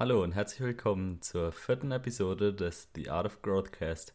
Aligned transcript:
Hallo 0.00 0.22
und 0.22 0.32
herzlich 0.32 0.62
willkommen 0.62 1.20
zur 1.20 1.52
vierten 1.52 1.92
Episode 1.92 2.54
des 2.54 2.88
The 2.94 3.10
Art 3.10 3.26
of 3.26 3.42
Growthcast. 3.42 4.14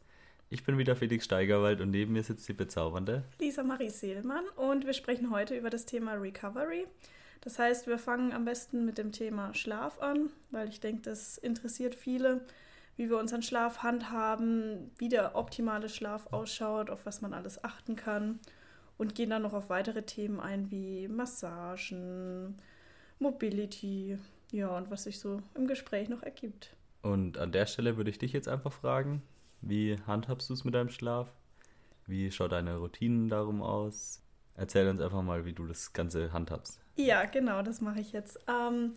Ich 0.50 0.63
bin 0.63 0.79
wieder 0.79 0.96
Felix 0.96 1.25
Steigerwald 1.25 1.79
und 1.79 1.92
neben 1.92 2.13
mir 2.13 2.23
sitzt 2.23 2.47
die 2.47 2.54
bezaubernde 2.54 3.23
Lisa 3.38 3.61
Marie 3.61 3.91
Seelmann 3.91 4.45
und 4.55 4.87
wir 4.87 4.93
sprechen 4.93 5.29
heute 5.29 5.55
über 5.55 5.69
das 5.69 5.85
Thema 5.85 6.13
Recovery. 6.13 6.87
Das 7.41 7.59
heißt, 7.59 7.85
wir 7.85 7.99
fangen 7.99 8.33
am 8.33 8.45
besten 8.45 8.83
mit 8.83 8.97
dem 8.97 9.11
Thema 9.11 9.53
Schlaf 9.53 9.99
an, 9.99 10.31
weil 10.49 10.69
ich 10.69 10.79
denke, 10.79 11.03
das 11.03 11.38
interessiert 11.38 11.93
viele, 11.93 12.41
wie 12.97 13.07
wir 13.07 13.20
unseren 13.20 13.43
Schlaf 13.43 13.83
handhaben, 13.83 14.89
wie 14.97 15.09
der 15.09 15.36
optimale 15.36 15.88
Schlaf 15.88 16.33
ausschaut, 16.33 16.89
auf 16.89 17.05
was 17.05 17.21
man 17.21 17.31
alles 17.31 17.63
achten 17.63 17.95
kann 17.95 18.39
und 18.97 19.13
gehen 19.13 19.29
dann 19.29 19.43
noch 19.43 19.54
auf 19.54 19.70
weitere 19.70 20.02
Themen 20.02 20.39
ein 20.39 20.71
wie 20.71 21.07
Massagen, 21.07 22.57
Mobility, 23.20 24.17
ja, 24.52 24.75
und 24.75 24.89
was 24.91 25.04
sich 25.04 25.20
so 25.20 25.41
im 25.54 25.68
Gespräch 25.68 26.09
noch 26.09 26.23
ergibt. 26.23 26.75
Und 27.02 27.38
an 27.38 27.51
der 27.51 27.65
Stelle 27.65 27.97
würde 27.97 28.10
ich 28.10 28.18
dich 28.18 28.33
jetzt 28.33 28.47
einfach 28.47 28.71
fragen, 28.71 29.21
wie 29.61 29.97
handhabst 30.07 30.50
du 30.50 30.54
es 30.54 30.64
mit 30.64 30.74
deinem 30.74 30.89
Schlaf? 30.89 31.28
Wie 32.08 32.31
schaut 32.31 32.52
deine 32.52 32.78
Routinen 32.78 33.30
darum 33.30 33.61
aus? 33.61 34.22
Erzähl 34.55 34.88
uns 34.88 35.02
einfach 35.02 35.22
mal, 35.22 35.45
wie 35.45 35.53
du 35.53 35.66
das 35.66 35.94
Ganze 35.94 36.31
handhabst. 36.31 36.80
Ja, 36.95 37.25
genau, 37.25 37.61
das 37.61 37.81
mache 37.81 38.00
ich 38.00 38.14
jetzt. 38.14 38.39
Ähm, 38.47 38.94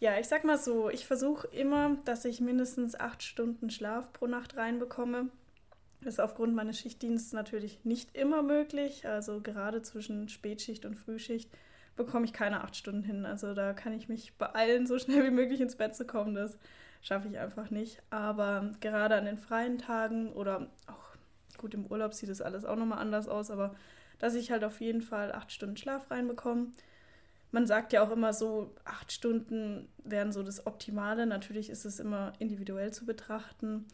ja, 0.00 0.18
ich 0.18 0.26
sag 0.26 0.44
mal 0.44 0.58
so, 0.58 0.90
ich 0.90 1.06
versuche 1.06 1.46
immer, 1.48 1.96
dass 2.04 2.24
ich 2.24 2.40
mindestens 2.40 2.98
acht 2.98 3.22
Stunden 3.22 3.70
Schlaf 3.70 4.12
pro 4.12 4.26
Nacht 4.26 4.56
reinbekomme. 4.56 5.28
Das 6.00 6.14
ist 6.14 6.20
aufgrund 6.20 6.54
meines 6.54 6.78
Schichtdienstes 6.78 7.32
natürlich 7.32 7.84
nicht 7.84 8.16
immer 8.16 8.42
möglich. 8.42 9.06
Also 9.06 9.40
gerade 9.40 9.82
zwischen 9.82 10.28
Spätschicht 10.28 10.84
und 10.84 10.96
Frühschicht 10.96 11.50
bekomme 11.96 12.24
ich 12.24 12.32
keine 12.32 12.62
acht 12.62 12.76
Stunden 12.76 13.02
hin. 13.02 13.26
Also 13.26 13.54
da 13.54 13.72
kann 13.72 13.92
ich 13.92 14.08
mich 14.08 14.36
beeilen, 14.36 14.86
so 14.86 14.98
schnell 15.00 15.24
wie 15.24 15.30
möglich 15.30 15.60
ins 15.60 15.76
Bett 15.76 15.94
zu 15.94 16.06
kommen. 16.06 16.34
Das 16.34 16.58
schaffe 17.00 17.28
ich 17.28 17.38
einfach 17.38 17.70
nicht. 17.70 18.02
Aber 18.10 18.70
gerade 18.80 19.16
an 19.16 19.26
den 19.26 19.38
freien 19.38 19.78
Tagen 19.78 20.32
oder 20.32 20.68
auch 20.86 21.16
gut 21.58 21.74
im 21.74 21.86
Urlaub 21.86 22.14
sieht 22.14 22.30
das 22.30 22.40
alles 22.40 22.64
auch 22.64 22.76
nochmal 22.76 22.98
anders 22.98 23.28
aus, 23.28 23.50
aber 23.50 23.74
dass 24.18 24.34
ich 24.34 24.50
halt 24.50 24.64
auf 24.64 24.80
jeden 24.80 25.02
Fall 25.02 25.32
acht 25.32 25.52
Stunden 25.52 25.76
Schlaf 25.76 26.10
reinbekomme. 26.10 26.68
Man 27.50 27.66
sagt 27.66 27.92
ja 27.92 28.02
auch 28.02 28.10
immer 28.10 28.32
so, 28.32 28.74
acht 28.84 29.12
Stunden 29.12 29.88
wären 30.04 30.32
so 30.32 30.42
das 30.42 30.66
Optimale. 30.66 31.26
Natürlich 31.26 31.68
ist 31.70 31.84
es 31.84 32.00
immer 32.00 32.32
individuell 32.38 32.92
zu 32.92 33.04
betrachten, 33.04 33.86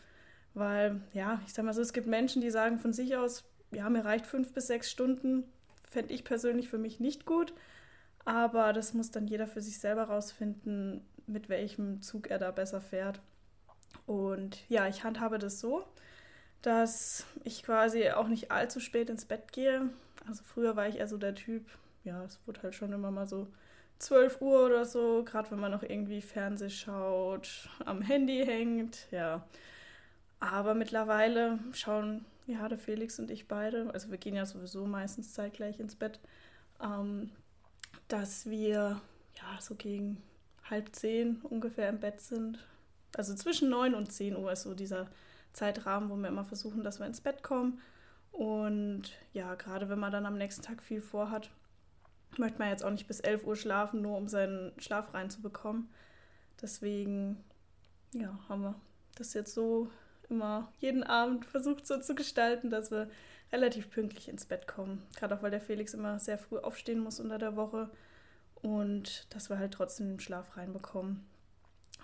weil, 0.54 1.00
ja, 1.12 1.40
ich 1.46 1.52
sag 1.52 1.64
mal 1.64 1.72
so, 1.72 1.82
es 1.82 1.92
gibt 1.92 2.06
Menschen, 2.06 2.40
die 2.40 2.50
sagen 2.50 2.78
von 2.78 2.92
sich 2.92 3.16
aus, 3.16 3.44
ja, 3.72 3.88
mir 3.90 4.04
reicht 4.04 4.26
fünf 4.26 4.52
bis 4.52 4.66
sechs 4.68 4.90
Stunden. 4.90 5.44
Fände 5.90 6.12
ich 6.12 6.24
persönlich 6.24 6.68
für 6.68 6.78
mich 6.78 7.00
nicht 7.00 7.24
gut. 7.24 7.52
Aber 8.28 8.74
das 8.74 8.92
muss 8.92 9.10
dann 9.10 9.26
jeder 9.26 9.46
für 9.46 9.62
sich 9.62 9.78
selber 9.78 10.04
rausfinden, 10.04 11.00
mit 11.26 11.48
welchem 11.48 12.02
Zug 12.02 12.26
er 12.26 12.38
da 12.38 12.50
besser 12.50 12.82
fährt. 12.82 13.22
Und 14.04 14.68
ja, 14.68 14.86
ich 14.86 15.02
handhabe 15.02 15.38
das 15.38 15.60
so, 15.60 15.82
dass 16.60 17.24
ich 17.44 17.62
quasi 17.62 18.10
auch 18.10 18.28
nicht 18.28 18.50
allzu 18.50 18.80
spät 18.80 19.08
ins 19.08 19.24
Bett 19.24 19.54
gehe. 19.54 19.88
Also 20.26 20.42
früher 20.44 20.76
war 20.76 20.86
ich 20.86 20.96
eher 20.96 21.08
so 21.08 21.16
der 21.16 21.34
Typ, 21.34 21.64
ja, 22.04 22.22
es 22.22 22.38
wurde 22.44 22.64
halt 22.64 22.74
schon 22.74 22.92
immer 22.92 23.10
mal 23.10 23.26
so 23.26 23.48
12 23.98 24.42
Uhr 24.42 24.66
oder 24.66 24.84
so, 24.84 25.24
gerade 25.24 25.50
wenn 25.50 25.60
man 25.60 25.72
noch 25.72 25.82
irgendwie 25.82 26.20
Fernseh 26.20 26.68
schaut, 26.68 27.70
am 27.86 28.02
Handy 28.02 28.44
hängt, 28.44 29.10
ja. 29.10 29.42
Aber 30.38 30.74
mittlerweile 30.74 31.60
schauen 31.72 32.26
ja 32.46 32.68
der 32.68 32.76
Felix 32.76 33.18
und 33.18 33.30
ich 33.30 33.48
beide, 33.48 33.90
also 33.94 34.10
wir 34.10 34.18
gehen 34.18 34.34
ja 34.34 34.44
sowieso 34.44 34.84
meistens 34.84 35.32
zeitgleich 35.32 35.80
ins 35.80 35.96
Bett, 35.96 36.20
ähm, 36.82 37.30
dass 38.08 38.48
wir 38.48 39.00
ja 39.34 39.60
so 39.60 39.74
gegen 39.74 40.22
halb 40.68 40.94
zehn 40.94 41.40
ungefähr 41.42 41.88
im 41.88 42.00
Bett 42.00 42.20
sind. 42.20 42.58
Also 43.16 43.34
zwischen 43.34 43.70
neun 43.70 43.94
und 43.94 44.12
zehn 44.12 44.36
Uhr 44.36 44.52
ist 44.52 44.62
so 44.62 44.74
dieser 44.74 45.08
Zeitrahmen, 45.52 46.10
wo 46.10 46.16
wir 46.16 46.28
immer 46.28 46.44
versuchen, 46.44 46.82
dass 46.82 46.98
wir 46.98 47.06
ins 47.06 47.20
Bett 47.20 47.42
kommen. 47.42 47.80
Und 48.32 49.12
ja, 49.32 49.54
gerade 49.54 49.88
wenn 49.88 49.98
man 49.98 50.12
dann 50.12 50.26
am 50.26 50.36
nächsten 50.36 50.62
Tag 50.62 50.82
viel 50.82 51.00
vorhat, 51.00 51.50
möchte 52.36 52.58
man 52.58 52.68
jetzt 52.68 52.84
auch 52.84 52.90
nicht 52.90 53.08
bis 53.08 53.20
11 53.20 53.44
Uhr 53.44 53.56
schlafen, 53.56 54.02
nur 54.02 54.16
um 54.16 54.28
seinen 54.28 54.72
Schlaf 54.80 55.14
reinzubekommen. 55.14 55.88
Deswegen, 56.60 57.42
ja, 58.12 58.38
haben 58.48 58.62
wir 58.62 58.74
das 59.16 59.34
jetzt 59.34 59.54
so 59.54 59.90
immer 60.28 60.70
jeden 60.78 61.02
Abend 61.02 61.46
versucht 61.46 61.86
so 61.86 61.98
zu 61.98 62.14
gestalten, 62.14 62.70
dass 62.70 62.90
wir 62.90 63.10
relativ 63.52 63.90
pünktlich 63.90 64.28
ins 64.28 64.44
Bett 64.44 64.66
kommen. 64.66 65.02
Gerade 65.16 65.36
auch, 65.36 65.42
weil 65.42 65.50
der 65.50 65.60
Felix 65.60 65.94
immer 65.94 66.18
sehr 66.18 66.38
früh 66.38 66.58
aufstehen 66.58 67.00
muss 67.00 67.20
unter 67.20 67.38
der 67.38 67.56
Woche 67.56 67.90
und 68.62 69.26
dass 69.34 69.50
wir 69.50 69.58
halt 69.58 69.72
trotzdem 69.72 70.08
den 70.08 70.20
Schlaf 70.20 70.56
reinbekommen. 70.56 71.26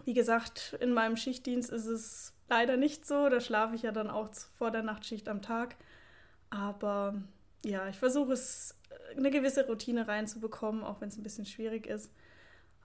Wie 0.04 0.14
gesagt, 0.14 0.76
in 0.80 0.92
meinem 0.92 1.16
Schichtdienst 1.16 1.70
ist 1.70 1.86
es 1.86 2.32
leider 2.48 2.76
nicht 2.76 3.06
so. 3.06 3.28
Da 3.28 3.40
schlafe 3.40 3.74
ich 3.74 3.82
ja 3.82 3.92
dann 3.92 4.10
auch 4.10 4.32
vor 4.56 4.70
der 4.70 4.82
Nachtschicht 4.82 5.28
am 5.28 5.42
Tag. 5.42 5.76
Aber 6.50 7.14
ja, 7.64 7.88
ich 7.88 7.96
versuche 7.96 8.32
es, 8.32 8.76
äh, 8.90 9.16
eine 9.16 9.30
gewisse 9.30 9.66
Routine 9.66 10.06
reinzubekommen, 10.06 10.82
auch 10.82 11.00
wenn 11.00 11.08
es 11.08 11.16
ein 11.16 11.22
bisschen 11.22 11.46
schwierig 11.46 11.86
ist. 11.86 12.12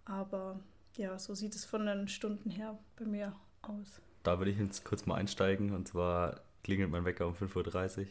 Aber 0.06 0.60
ja, 0.96 1.18
so 1.20 1.34
sieht 1.34 1.56
es 1.56 1.66
von 1.66 1.86
den 1.86 2.08
Stunden 2.08 2.50
her 2.50 2.78
bei 2.98 3.06
mir 3.06 3.36
aus. 3.62 4.02
Da 4.24 4.40
würde 4.40 4.52
ich 4.52 4.58
jetzt 4.58 4.86
kurz 4.86 5.06
mal 5.06 5.16
einsteigen. 5.16 5.74
Und 5.74 5.88
zwar 5.88 6.42
klingelt 6.64 6.92
mein 6.92 7.06
Wecker 7.06 7.28
um 7.28 7.34
5.30 7.34 8.00
Uhr. 8.00 8.08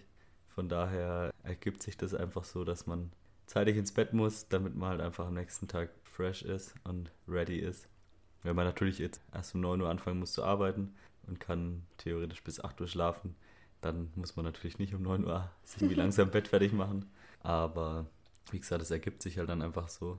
Von 0.59 0.69
daher 0.69 1.33
ergibt 1.45 1.85
sich 1.85 1.97
das 1.97 2.15
einfach 2.15 2.43
so, 2.43 2.65
dass 2.65 2.89
man 2.89 3.13
zeitig 3.47 3.77
ins 3.77 3.93
Bett 3.93 4.13
muss, 4.13 4.49
damit 4.49 4.75
man 4.75 4.89
halt 4.89 5.01
einfach 5.01 5.29
am 5.29 5.35
nächsten 5.35 5.69
Tag 5.69 5.91
fresh 6.03 6.43
ist 6.43 6.75
und 6.83 7.13
ready 7.29 7.61
ist. 7.61 7.87
Wenn 8.43 8.57
man 8.57 8.65
natürlich 8.65 8.99
jetzt 8.99 9.21
erst 9.33 9.55
um 9.55 9.61
9 9.61 9.81
Uhr 9.81 9.89
anfangen 9.89 10.19
muss 10.19 10.33
zu 10.33 10.43
arbeiten 10.43 10.97
und 11.29 11.39
kann 11.39 11.87
theoretisch 11.97 12.43
bis 12.43 12.59
8 12.59 12.81
Uhr 12.81 12.89
schlafen, 12.89 13.37
dann 13.83 14.11
muss 14.17 14.35
man 14.35 14.45
natürlich 14.45 14.81
nicht 14.81 14.97
um 14.97 15.03
9 15.03 15.27
Uhr 15.27 15.49
sich 15.63 15.81
irgendwie 15.81 15.95
langsam 16.01 16.33
Bett 16.33 16.49
fertig 16.49 16.73
machen. 16.73 17.09
Aber 17.45 18.07
wie 18.51 18.59
gesagt, 18.59 18.83
es 18.83 18.91
ergibt 18.91 19.23
sich 19.23 19.39
halt 19.39 19.51
dann 19.51 19.63
einfach 19.63 19.87
so. 19.87 20.19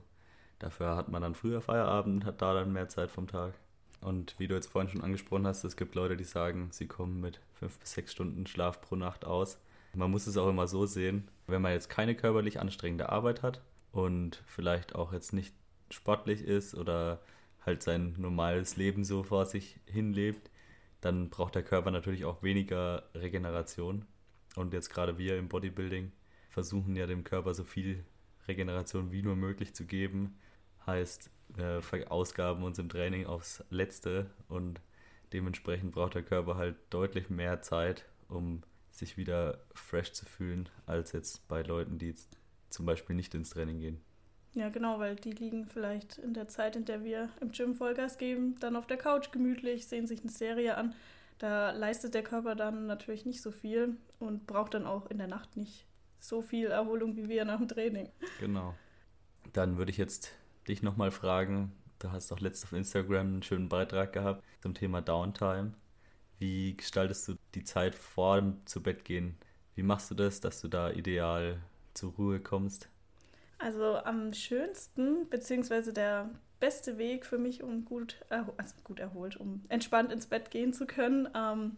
Dafür 0.58 0.96
hat 0.96 1.10
man 1.10 1.20
dann 1.20 1.34
früher 1.34 1.60
Feierabend, 1.60 2.24
hat 2.24 2.40
da 2.40 2.54
dann 2.54 2.72
mehr 2.72 2.88
Zeit 2.88 3.10
vom 3.10 3.26
Tag. 3.26 3.52
Und 4.00 4.36
wie 4.38 4.48
du 4.48 4.54
jetzt 4.54 4.68
vorhin 4.68 4.90
schon 4.90 5.04
angesprochen 5.04 5.46
hast, 5.46 5.64
es 5.64 5.76
gibt 5.76 5.94
Leute, 5.94 6.16
die 6.16 6.24
sagen, 6.24 6.68
sie 6.70 6.86
kommen 6.86 7.20
mit 7.20 7.40
fünf 7.52 7.78
bis 7.78 7.92
sechs 7.92 8.12
Stunden 8.12 8.46
Schlaf 8.46 8.80
pro 8.80 8.96
Nacht 8.96 9.26
aus. 9.26 9.58
Man 9.94 10.10
muss 10.10 10.26
es 10.26 10.36
auch 10.36 10.48
immer 10.48 10.68
so 10.68 10.86
sehen, 10.86 11.28
wenn 11.46 11.62
man 11.62 11.72
jetzt 11.72 11.90
keine 11.90 12.14
körperlich 12.14 12.60
anstrengende 12.60 13.08
Arbeit 13.08 13.42
hat 13.42 13.60
und 13.92 14.42
vielleicht 14.46 14.94
auch 14.94 15.12
jetzt 15.12 15.32
nicht 15.32 15.54
sportlich 15.90 16.42
ist 16.42 16.74
oder 16.74 17.20
halt 17.64 17.82
sein 17.82 18.14
normales 18.18 18.76
Leben 18.76 19.04
so 19.04 19.22
vor 19.22 19.46
sich 19.46 19.78
hinlebt, 19.86 20.50
dann 21.00 21.30
braucht 21.30 21.54
der 21.54 21.62
Körper 21.62 21.90
natürlich 21.90 22.24
auch 22.24 22.42
weniger 22.42 23.04
Regeneration. 23.14 24.04
Und 24.56 24.72
jetzt 24.72 24.90
gerade 24.90 25.18
wir 25.18 25.38
im 25.38 25.48
Bodybuilding 25.48 26.12
versuchen 26.50 26.96
ja 26.96 27.06
dem 27.06 27.24
Körper 27.24 27.54
so 27.54 27.64
viel 27.64 28.04
Regeneration 28.48 29.12
wie 29.12 29.22
nur 29.22 29.36
möglich 29.36 29.74
zu 29.74 29.86
geben. 29.86 30.38
Heißt, 30.86 31.30
wir 31.48 31.82
verausgaben 31.82 32.62
uns 32.64 32.78
im 32.78 32.88
Training 32.88 33.26
aufs 33.26 33.64
Letzte 33.70 34.30
und 34.48 34.80
dementsprechend 35.32 35.92
braucht 35.92 36.14
der 36.14 36.22
Körper 36.22 36.56
halt 36.56 36.76
deutlich 36.90 37.30
mehr 37.30 37.62
Zeit, 37.62 38.06
um 38.28 38.62
sich 38.90 39.16
wieder 39.16 39.60
fresh 39.74 40.12
zu 40.12 40.26
fühlen, 40.26 40.68
als 40.86 41.12
jetzt 41.12 41.46
bei 41.48 41.62
Leuten, 41.62 41.98
die 41.98 42.08
jetzt 42.08 42.36
zum 42.70 42.86
Beispiel 42.86 43.16
nicht 43.16 43.34
ins 43.34 43.50
Training 43.50 43.80
gehen. 43.80 44.00
Ja, 44.54 44.68
genau, 44.68 44.98
weil 44.98 45.14
die 45.14 45.30
liegen 45.30 45.66
vielleicht 45.66 46.18
in 46.18 46.34
der 46.34 46.48
Zeit, 46.48 46.74
in 46.74 46.84
der 46.84 47.04
wir 47.04 47.30
im 47.40 47.52
Gym 47.52 47.76
Vollgas 47.76 48.18
geben, 48.18 48.56
dann 48.58 48.74
auf 48.74 48.86
der 48.86 48.96
Couch 48.96 49.30
gemütlich, 49.30 49.86
sehen 49.86 50.06
sich 50.06 50.20
eine 50.22 50.30
Serie 50.30 50.76
an. 50.76 50.94
Da 51.38 51.70
leistet 51.70 52.14
der 52.14 52.24
Körper 52.24 52.54
dann 52.54 52.86
natürlich 52.86 53.24
nicht 53.24 53.42
so 53.42 53.50
viel 53.50 53.96
und 54.18 54.46
braucht 54.46 54.74
dann 54.74 54.86
auch 54.86 55.06
in 55.06 55.18
der 55.18 55.28
Nacht 55.28 55.56
nicht 55.56 55.86
so 56.18 56.42
viel 56.42 56.66
Erholung 56.66 57.16
wie 57.16 57.28
wir 57.28 57.44
nach 57.44 57.58
dem 57.58 57.68
Training. 57.68 58.08
Genau. 58.40 58.74
Dann 59.52 59.78
würde 59.78 59.90
ich 59.90 59.96
jetzt 59.96 60.32
dich 60.68 60.82
nochmal 60.82 61.10
fragen, 61.10 61.72
du 61.98 62.10
hast 62.10 62.32
auch 62.32 62.40
letztens 62.40 62.72
auf 62.72 62.76
Instagram 62.76 63.26
einen 63.26 63.42
schönen 63.42 63.68
Beitrag 63.68 64.12
gehabt 64.12 64.44
zum 64.60 64.74
Thema 64.74 65.00
Downtime. 65.00 65.72
Wie 66.40 66.74
gestaltest 66.74 67.28
du 67.28 67.34
die 67.54 67.64
Zeit 67.64 67.94
vor 67.94 68.40
dem 68.40 68.66
zu 68.66 68.82
Bett 68.82 69.04
gehen? 69.04 69.36
Wie 69.74 69.82
machst 69.82 70.10
du 70.10 70.14
das, 70.14 70.40
dass 70.40 70.62
du 70.62 70.68
da 70.68 70.90
ideal 70.90 71.60
zur 71.92 72.14
Ruhe 72.14 72.40
kommst? 72.40 72.88
Also 73.58 73.98
am 73.98 74.32
schönsten, 74.32 75.28
beziehungsweise 75.28 75.92
der 75.92 76.30
beste 76.58 76.96
Weg 76.96 77.26
für 77.26 77.36
mich, 77.36 77.62
um 77.62 77.84
gut, 77.84 78.24
also 78.30 78.74
gut 78.84 79.00
erholt, 79.00 79.36
um 79.36 79.62
entspannt 79.68 80.10
ins 80.12 80.26
Bett 80.26 80.50
gehen 80.50 80.72
zu 80.72 80.86
können, 80.86 81.28
ähm, 81.34 81.76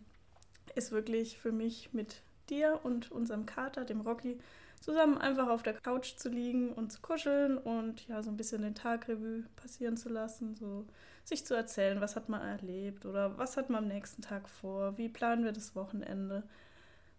ist 0.76 0.92
wirklich 0.92 1.38
für 1.38 1.50
mich 1.50 1.92
mit 1.92 2.22
dir 2.48 2.78
und 2.84 3.10
unserem 3.10 3.46
Kater, 3.46 3.84
dem 3.84 4.00
Rocky, 4.00 4.38
zusammen 4.82 5.16
einfach 5.16 5.48
auf 5.48 5.62
der 5.62 5.74
Couch 5.74 6.16
zu 6.16 6.28
liegen 6.28 6.72
und 6.72 6.92
zu 6.92 7.00
kuscheln 7.00 7.56
und 7.56 8.06
ja, 8.08 8.22
so 8.22 8.30
ein 8.30 8.36
bisschen 8.36 8.62
den 8.62 8.74
Tagrevue 8.74 9.44
passieren 9.54 9.96
zu 9.96 10.08
lassen, 10.08 10.56
so 10.56 10.86
sich 11.24 11.46
zu 11.46 11.54
erzählen, 11.54 12.00
was 12.00 12.16
hat 12.16 12.28
man 12.28 12.42
erlebt 12.42 13.06
oder 13.06 13.38
was 13.38 13.56
hat 13.56 13.70
man 13.70 13.84
am 13.84 13.88
nächsten 13.88 14.22
Tag 14.22 14.48
vor, 14.48 14.98
wie 14.98 15.08
planen 15.08 15.44
wir 15.44 15.52
das 15.52 15.76
Wochenende. 15.76 16.42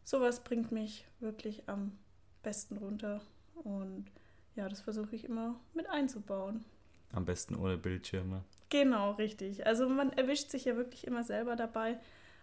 Sowas 0.04 0.44
bringt 0.44 0.74
mich 0.74 1.06
wirklich 1.22 1.70
am 1.70 1.98
besten 2.44 2.76
runter 2.78 3.22
und 3.64 4.12
ja, 4.56 4.68
das 4.68 4.82
versuche 4.82 5.16
ich 5.16 5.24
immer 5.24 5.56
mit 5.74 5.90
einzubauen. 5.90 6.66
Am 7.14 7.24
besten 7.24 7.56
ohne 7.56 7.78
Bildschirme. 7.78 8.44
Genau, 8.70 9.12
richtig. 9.12 9.66
Also 9.66 9.88
man 9.88 10.12
erwischt 10.12 10.50
sich 10.50 10.66
ja 10.66 10.76
wirklich 10.76 11.08
immer 11.08 11.24
selber 11.24 11.56
dabei, 11.56 11.98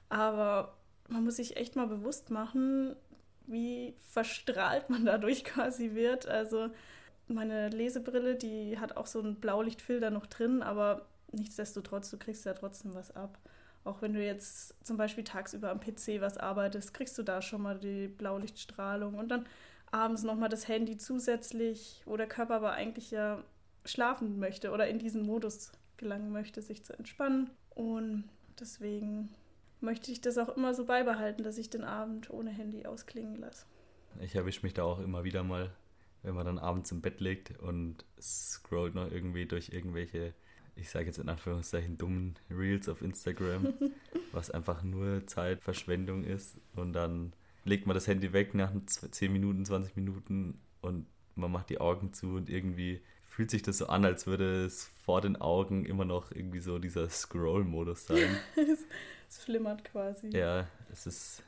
aber 0.08 0.78
man 1.08 1.25
muss 1.25 1.37
sich 1.37 1.58
echt 1.58 1.76
mal 1.76 1.88
bewusst 1.88 2.31
machen, 2.31 2.96
wie 3.50 3.94
verstrahlt 3.99 4.91
man 4.91 5.05
dadurch 5.05 5.44
quasi 5.44 5.94
wird. 5.94 6.26
Also 6.26 6.70
meine 7.29 7.69
Lesebrille, 7.69 8.37
die 8.37 8.79
hat 8.79 8.97
auch 8.97 9.06
so 9.06 9.20
einen 9.20 9.37
Blaulichtfilter 9.37 10.11
noch 10.11 10.26
drin, 10.26 10.62
aber 10.62 11.06
nichtsdestotrotz, 11.32 12.11
du 12.11 12.19
kriegst 12.19 12.44
ja 12.44 12.55
trotzdem 12.55 12.94
was 12.94 13.14
ab. 13.14 13.38
Auch 13.85 14.02
wenn 14.02 14.12
du 14.12 14.23
jetzt 14.23 14.75
zum 14.85 14.97
Beispiel 14.97 15.25
tagsüber 15.25 15.70
am 15.70 15.81
PC 15.81 16.20
was 16.20 16.37
arbeitest, 16.37 16.93
kriegst 16.93 17.17
du 17.17 17.23
da 17.23 17.41
schon 17.41 17.62
mal 17.62 17.79
die 17.79 18.08
Blaulichtstrahlung 18.08 19.14
und 19.14 19.29
dann 19.29 19.47
abends 19.91 20.23
nochmal 20.23 20.49
das 20.49 20.69
Handy 20.69 20.99
zusätzlich, 20.99 22.03
wo 22.05 22.17
der 22.17 22.29
Körper 22.29 22.56
aber 22.56 22.73
eigentlich 22.73 23.11
ja 23.11 23.43
schlafen 23.85 24.38
möchte 24.38 24.70
oder 24.70 24.88
in 24.88 24.99
diesen 24.99 25.23
Modus 25.23 25.73
gelangen 25.96 26.31
möchte, 26.31 26.61
sich 26.62 26.85
zu 26.85 26.96
entspannen. 26.96 27.50
Und 27.70 28.25
deswegen 28.58 29.35
möchte 29.82 30.11
ich 30.11 30.21
das 30.21 30.38
auch 30.38 30.56
immer 30.56 30.75
so 30.75 30.85
beibehalten, 30.85 31.43
dass 31.43 31.59
ich 31.59 31.71
den 31.71 31.85
Abend 31.85 32.31
ohne 32.31 32.50
Handy 32.50 32.87
ausklingen 32.87 33.37
lasse. 33.37 33.67
Ich 34.21 34.35
erwische 34.35 34.62
mich 34.62 34.75
da 34.75 34.85
auch 34.85 34.99
immer 35.00 35.25
wieder 35.25 35.43
mal, 35.43 35.71
wenn 36.23 36.35
man 36.35 36.44
dann 36.44 36.59
abends 36.59 36.93
im 36.93 37.00
Bett 37.00 37.21
liegt 37.21 37.59
und 37.61 38.05
scrollt 38.21 38.94
noch 38.94 39.11
irgendwie 39.11 39.47
durch 39.47 39.71
irgendwelche, 39.71 40.35
ich 40.77 40.91
sage 40.91 41.06
jetzt 41.06 41.19
in 41.19 41.29
Anführungszeichen, 41.29 41.97
dummen 41.97 42.37
Reels 42.50 42.88
auf 42.88 43.03
Instagram, 43.03 43.75
was 44.32 44.50
einfach 44.50 44.82
nur 44.82 45.27
Zeitverschwendung 45.27 46.25
ist. 46.25 46.61
Und 46.75 46.93
dann 46.93 47.32
legt 47.65 47.87
man 47.87 47.94
das 47.94 48.06
Handy 48.06 48.32
weg 48.32 48.55
nach 48.55 48.73
10 48.87 49.32
Minuten, 49.32 49.65
20 49.65 49.97
Minuten 49.97 50.61
und 50.82 51.06
man 51.37 51.53
macht 51.53 51.71
die 51.71 51.81
Augen 51.81 52.12
zu 52.12 52.35
und 52.35 52.50
irgendwie 52.50 53.00
fühlt 53.31 53.50
sich 53.50 53.62
das 53.62 53.79
so 53.79 53.87
an, 53.87 54.05
als 54.05 54.27
würde 54.27 54.65
es 54.65 54.91
vor 55.05 55.21
den 55.21 55.37
Augen 55.37 55.87
immer 55.87 56.05
noch 56.05 56.32
irgendwie 56.32 56.59
so 56.59 56.79
dieser 56.79 57.09
Scroll-Modus 57.09 58.06
sein. 58.06 58.37
es 59.29 59.38
flimmert 59.38 59.85
quasi. 59.85 60.29
Ja, 60.37 60.67
es 60.93 61.06
ist, 61.06 61.43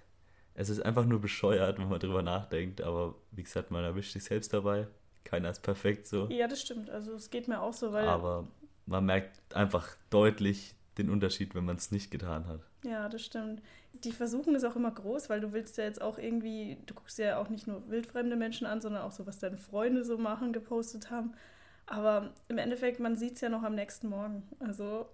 es 0.55 0.69
ist 0.69 0.81
einfach 0.81 1.05
nur 1.05 1.21
bescheuert, 1.21 1.79
wenn 1.79 1.89
man 1.89 1.99
drüber 1.99 2.23
nachdenkt, 2.23 2.81
aber 2.81 3.17
wie 3.33 3.43
gesagt, 3.43 3.73
man 3.73 3.85
erwischt 3.85 4.13
sich 4.13 4.25
selbst 4.25 4.55
dabei. 4.55 4.87
Keiner 5.25 5.51
ist 5.51 5.63
perfekt 5.63 6.07
so. 6.07 6.29
Ja, 6.31 6.47
das 6.47 6.63
stimmt. 6.63 6.89
Also 6.89 7.15
es 7.15 7.31
geht 7.31 7.49
mir 7.49 7.61
auch 7.61 7.73
so, 7.73 7.93
weil. 7.93 8.07
Aber 8.07 8.49
man 8.87 9.05
merkt 9.05 9.41
einfach 9.55 9.97
deutlich 10.11 10.75
den 10.99 11.11
Unterschied, 11.11 11.55
wenn 11.55 11.65
man 11.65 11.77
es 11.77 11.91
nicht 11.91 12.11
getan 12.11 12.47
hat. 12.47 12.61
Ja, 12.85 13.09
das 13.09 13.25
stimmt. 13.25 13.61
Die 13.93 14.13
Versuchung 14.13 14.55
ist 14.55 14.65
auch 14.65 14.77
immer 14.77 14.91
groß, 14.91 15.31
weil 15.31 15.41
du 15.41 15.53
willst 15.53 15.79
ja 15.79 15.85
jetzt 15.85 16.01
auch 16.01 16.19
irgendwie, 16.19 16.79
du 16.87 16.95
guckst 16.95 17.19
ja 17.19 17.39
auch 17.39 17.49
nicht 17.49 17.67
nur 17.67 17.89
wildfremde 17.89 18.37
Menschen 18.37 18.67
an, 18.67 18.81
sondern 18.81 19.03
auch 19.03 19.13
so, 19.13 19.27
was 19.27 19.39
deine 19.39 19.57
Freunde 19.57 20.05
so 20.05 20.19
machen, 20.19 20.53
gepostet 20.53 21.11
haben. 21.11 21.35
Aber 21.87 22.33
im 22.49 22.59
Endeffekt, 22.59 23.01
man 23.01 23.17
sieht 23.17 23.35
es 23.35 23.41
ja 23.41 23.49
noch 23.49 23.63
am 23.63 23.75
nächsten 23.75 24.09
Morgen. 24.09 24.49
Also 24.61 25.09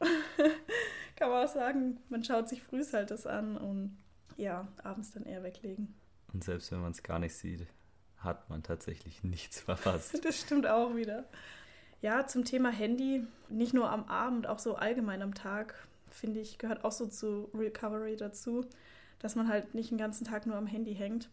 kann 1.17 1.31
man 1.31 1.45
auch 1.45 1.53
sagen, 1.53 1.99
man 2.09 2.23
schaut 2.23 2.49
sich 2.49 2.63
früh 2.63 2.85
halt 2.93 3.11
das 3.11 3.27
an 3.27 3.57
und 3.57 3.97
ja, 4.37 4.69
abends 4.83 5.11
dann 5.11 5.25
eher 5.25 5.43
weglegen. 5.43 5.95
Und 6.33 6.45
selbst 6.45 6.71
wenn 6.71 6.81
man 6.81 6.93
es 6.93 7.03
gar 7.03 7.19
nicht 7.19 7.35
sieht, 7.35 7.67
hat 8.19 8.49
man 8.51 8.63
tatsächlich 8.63 9.25
nichts 9.25 9.61
verpasst. 9.63 10.25
das 10.25 10.41
stimmt 10.41 10.67
auch 10.67 10.95
wieder. 10.95 11.25
Ja, 12.01 12.27
zum 12.27 12.45
Thema 12.45 12.71
Handy, 12.71 13.27
nicht 13.49 13.75
nur 13.75 13.91
am 13.91 14.05
Abend, 14.05 14.47
auch 14.47 14.61
so 14.61 14.77
allgemein 14.77 15.21
am 15.23 15.35
Tag, 15.35 15.75
finde 16.11 16.41
ich, 16.41 16.59
gehört 16.59 16.85
auch 16.85 16.93
so 16.93 17.07
zu 17.07 17.51
Recovery 17.55 18.17
dazu, 18.17 18.65
dass 19.19 19.35
man 19.35 19.49
halt 19.49 19.75
nicht 19.75 19.91
den 19.91 19.99
ganzen 19.99 20.25
Tag 20.25 20.47
nur 20.47 20.57
am 20.57 20.67
Handy 20.67 20.95
hängt. 20.95 21.29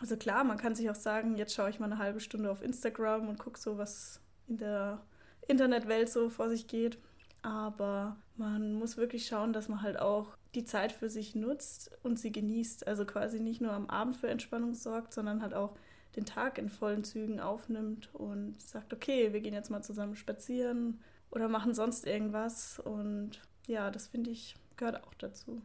Also 0.00 0.16
klar, 0.16 0.44
man 0.44 0.58
kann 0.58 0.74
sich 0.76 0.88
auch 0.88 0.94
sagen, 0.94 1.36
jetzt 1.36 1.54
schaue 1.54 1.70
ich 1.70 1.80
mal 1.80 1.86
eine 1.86 1.98
halbe 1.98 2.20
Stunde 2.20 2.50
auf 2.50 2.62
Instagram 2.62 3.28
und 3.28 3.38
gucke 3.38 3.58
so, 3.58 3.76
was 3.78 4.20
in 4.50 4.58
der 4.58 5.00
Internetwelt 5.48 6.10
so 6.10 6.28
vor 6.28 6.50
sich 6.50 6.66
geht. 6.66 6.98
Aber 7.42 8.16
man 8.36 8.74
muss 8.74 8.98
wirklich 8.98 9.26
schauen, 9.26 9.54
dass 9.54 9.68
man 9.68 9.80
halt 9.80 9.98
auch 9.98 10.36
die 10.54 10.64
Zeit 10.64 10.92
für 10.92 11.08
sich 11.08 11.34
nutzt 11.34 11.90
und 12.02 12.18
sie 12.18 12.32
genießt. 12.32 12.86
Also 12.86 13.06
quasi 13.06 13.40
nicht 13.40 13.62
nur 13.62 13.72
am 13.72 13.88
Abend 13.88 14.16
für 14.16 14.28
Entspannung 14.28 14.74
sorgt, 14.74 15.14
sondern 15.14 15.40
halt 15.40 15.54
auch 15.54 15.74
den 16.16 16.26
Tag 16.26 16.58
in 16.58 16.68
vollen 16.68 17.04
Zügen 17.04 17.40
aufnimmt 17.40 18.10
und 18.12 18.60
sagt, 18.60 18.92
okay, 18.92 19.32
wir 19.32 19.40
gehen 19.40 19.54
jetzt 19.54 19.70
mal 19.70 19.82
zusammen 19.82 20.16
spazieren 20.16 21.00
oder 21.30 21.48
machen 21.48 21.72
sonst 21.72 22.06
irgendwas. 22.06 22.80
Und 22.80 23.40
ja, 23.66 23.90
das 23.90 24.08
finde 24.08 24.30
ich 24.30 24.56
gehört 24.76 25.04
auch 25.04 25.14
dazu. 25.14 25.62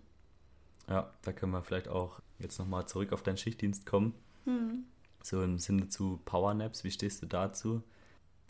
Ja, 0.88 1.12
da 1.24 1.32
können 1.34 1.52
wir 1.52 1.64
vielleicht 1.64 1.88
auch 1.88 2.20
jetzt 2.38 2.60
nochmal 2.60 2.88
zurück 2.88 3.12
auf 3.12 3.24
deinen 3.24 3.38
Schichtdienst 3.38 3.86
kommen. 3.86 4.14
Hm. 4.44 4.86
So 5.24 5.42
im 5.42 5.58
Sinne 5.58 5.90
zu 5.90 6.20
Powernaps, 6.26 6.84
wie 6.84 6.92
stehst 6.92 7.24
du 7.24 7.26
dazu? 7.26 7.82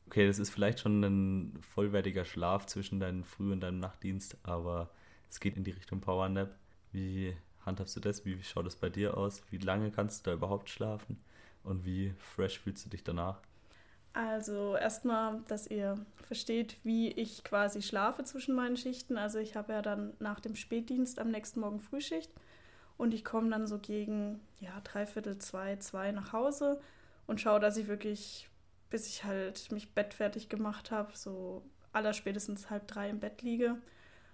Okay, 0.07 0.27
das 0.27 0.39
ist 0.39 0.49
vielleicht 0.49 0.79
schon 0.79 1.03
ein 1.03 1.59
vollwertiger 1.61 2.25
Schlaf 2.25 2.65
zwischen 2.65 2.99
deinem 2.99 3.23
Früh- 3.23 3.51
und 3.51 3.61
deinem 3.61 3.79
Nachtdienst, 3.79 4.37
aber 4.43 4.89
es 5.29 5.39
geht 5.39 5.57
in 5.57 5.63
die 5.63 5.71
Richtung 5.71 6.01
Powernap. 6.01 6.55
Wie 6.91 7.35
handhabst 7.65 7.95
du 7.95 7.99
das? 7.99 8.25
Wie 8.25 8.41
schaut 8.43 8.67
es 8.67 8.75
bei 8.75 8.89
dir 8.89 9.17
aus? 9.17 9.41
Wie 9.49 9.57
lange 9.57 9.91
kannst 9.91 10.25
du 10.25 10.29
da 10.29 10.35
überhaupt 10.35 10.69
schlafen? 10.69 11.19
Und 11.63 11.83
wie 11.83 12.13
fresh 12.19 12.59
fühlst 12.59 12.85
du 12.85 12.89
dich 12.89 13.03
danach? 13.03 13.41
Also 14.13 14.77
erstmal, 14.77 15.41
dass 15.49 15.67
ihr 15.67 15.97
versteht, 16.15 16.77
wie 16.83 17.11
ich 17.11 17.43
quasi 17.43 17.81
schlafe 17.81 18.23
zwischen 18.23 18.55
meinen 18.55 18.77
Schichten. 18.77 19.17
Also 19.17 19.39
ich 19.39 19.57
habe 19.57 19.73
ja 19.73 19.81
dann 19.81 20.13
nach 20.19 20.39
dem 20.39 20.55
Spätdienst 20.55 21.19
am 21.19 21.31
nächsten 21.31 21.59
Morgen 21.59 21.81
Frühschicht 21.81 22.31
und 22.97 23.13
ich 23.13 23.25
komme 23.25 23.49
dann 23.49 23.67
so 23.67 23.77
gegen 23.77 24.39
ja 24.61 24.79
dreiviertel 24.85 25.37
zwei, 25.39 25.75
zwei 25.77 26.13
nach 26.13 26.31
Hause 26.31 26.79
und 27.27 27.41
schaue, 27.41 27.59
dass 27.59 27.75
ich 27.75 27.87
wirklich 27.87 28.47
bis 28.95 29.07
ich 29.07 29.25
halt 29.25 29.73
mich 29.73 29.93
bettfertig 29.93 30.47
gemacht 30.47 30.89
habe, 30.89 31.11
so 31.17 31.65
allerspätestens 31.91 32.69
halb 32.69 32.87
drei 32.87 33.09
im 33.09 33.19
Bett 33.19 33.41
liege. 33.41 33.75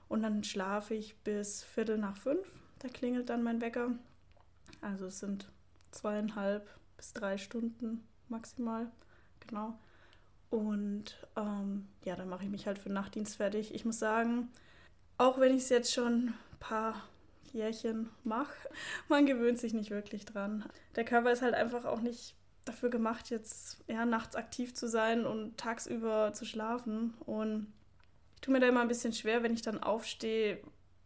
Und 0.08 0.22
dann 0.22 0.44
schlafe 0.44 0.94
ich 0.94 1.18
bis 1.24 1.64
Viertel 1.64 1.98
nach 1.98 2.16
fünf. 2.16 2.48
Da 2.78 2.88
klingelt 2.88 3.32
dann 3.32 3.42
mein 3.42 3.60
Wecker. 3.60 3.96
Also 4.80 5.08
es 5.08 5.18
sind 5.18 5.52
zweieinhalb 5.90 6.70
bis 6.96 7.12
drei 7.14 7.40
Stunden 7.40 8.08
maximal. 8.28 8.92
Genau. 9.48 9.80
Und 10.52 11.28
ähm, 11.36 11.88
ja, 12.06 12.16
dann 12.16 12.30
mache 12.30 12.44
ich 12.44 12.52
mich 12.52 12.68
halt 12.68 12.78
für 12.78 12.92
Nachtdienst 12.92 13.38
fertig. 13.38 13.74
Ich 13.74 13.84
muss 13.84 13.98
sagen, 13.98 14.48
auch 15.18 15.40
wenn 15.40 15.56
ich 15.56 15.64
es 15.64 15.70
jetzt 15.70 15.92
schon 15.92 16.28
ein 16.28 16.60
paar 16.60 17.02
Jährchen 17.52 18.12
mache, 18.24 18.54
man 19.10 19.26
gewöhnt 19.26 19.58
sich 19.58 19.74
nicht 19.74 19.90
wirklich 19.90 20.26
dran. 20.26 20.70
Der 20.96 21.04
Körper 21.04 21.32
ist 21.32 21.42
halt 21.42 21.56
einfach 21.56 21.86
auch 21.86 22.02
nicht 22.02 22.36
dafür 22.66 22.90
gemacht, 22.90 23.30
jetzt 23.30 23.84
ja, 23.88 24.06
nachts 24.06 24.36
aktiv 24.36 24.74
zu 24.74 24.88
sein 24.88 25.26
und 25.26 25.58
tagsüber 25.58 26.34
zu 26.34 26.46
schlafen. 26.46 27.14
Und 27.26 27.68
ich 28.36 28.42
tue 28.42 28.54
mir 28.54 28.60
da 28.60 28.68
immer 28.68 28.82
ein 28.82 28.88
bisschen 28.88 29.14
schwer, 29.14 29.44
wenn 29.44 29.54
ich 29.54 29.62
dann 29.62 29.82
aufstehe. 29.82 30.60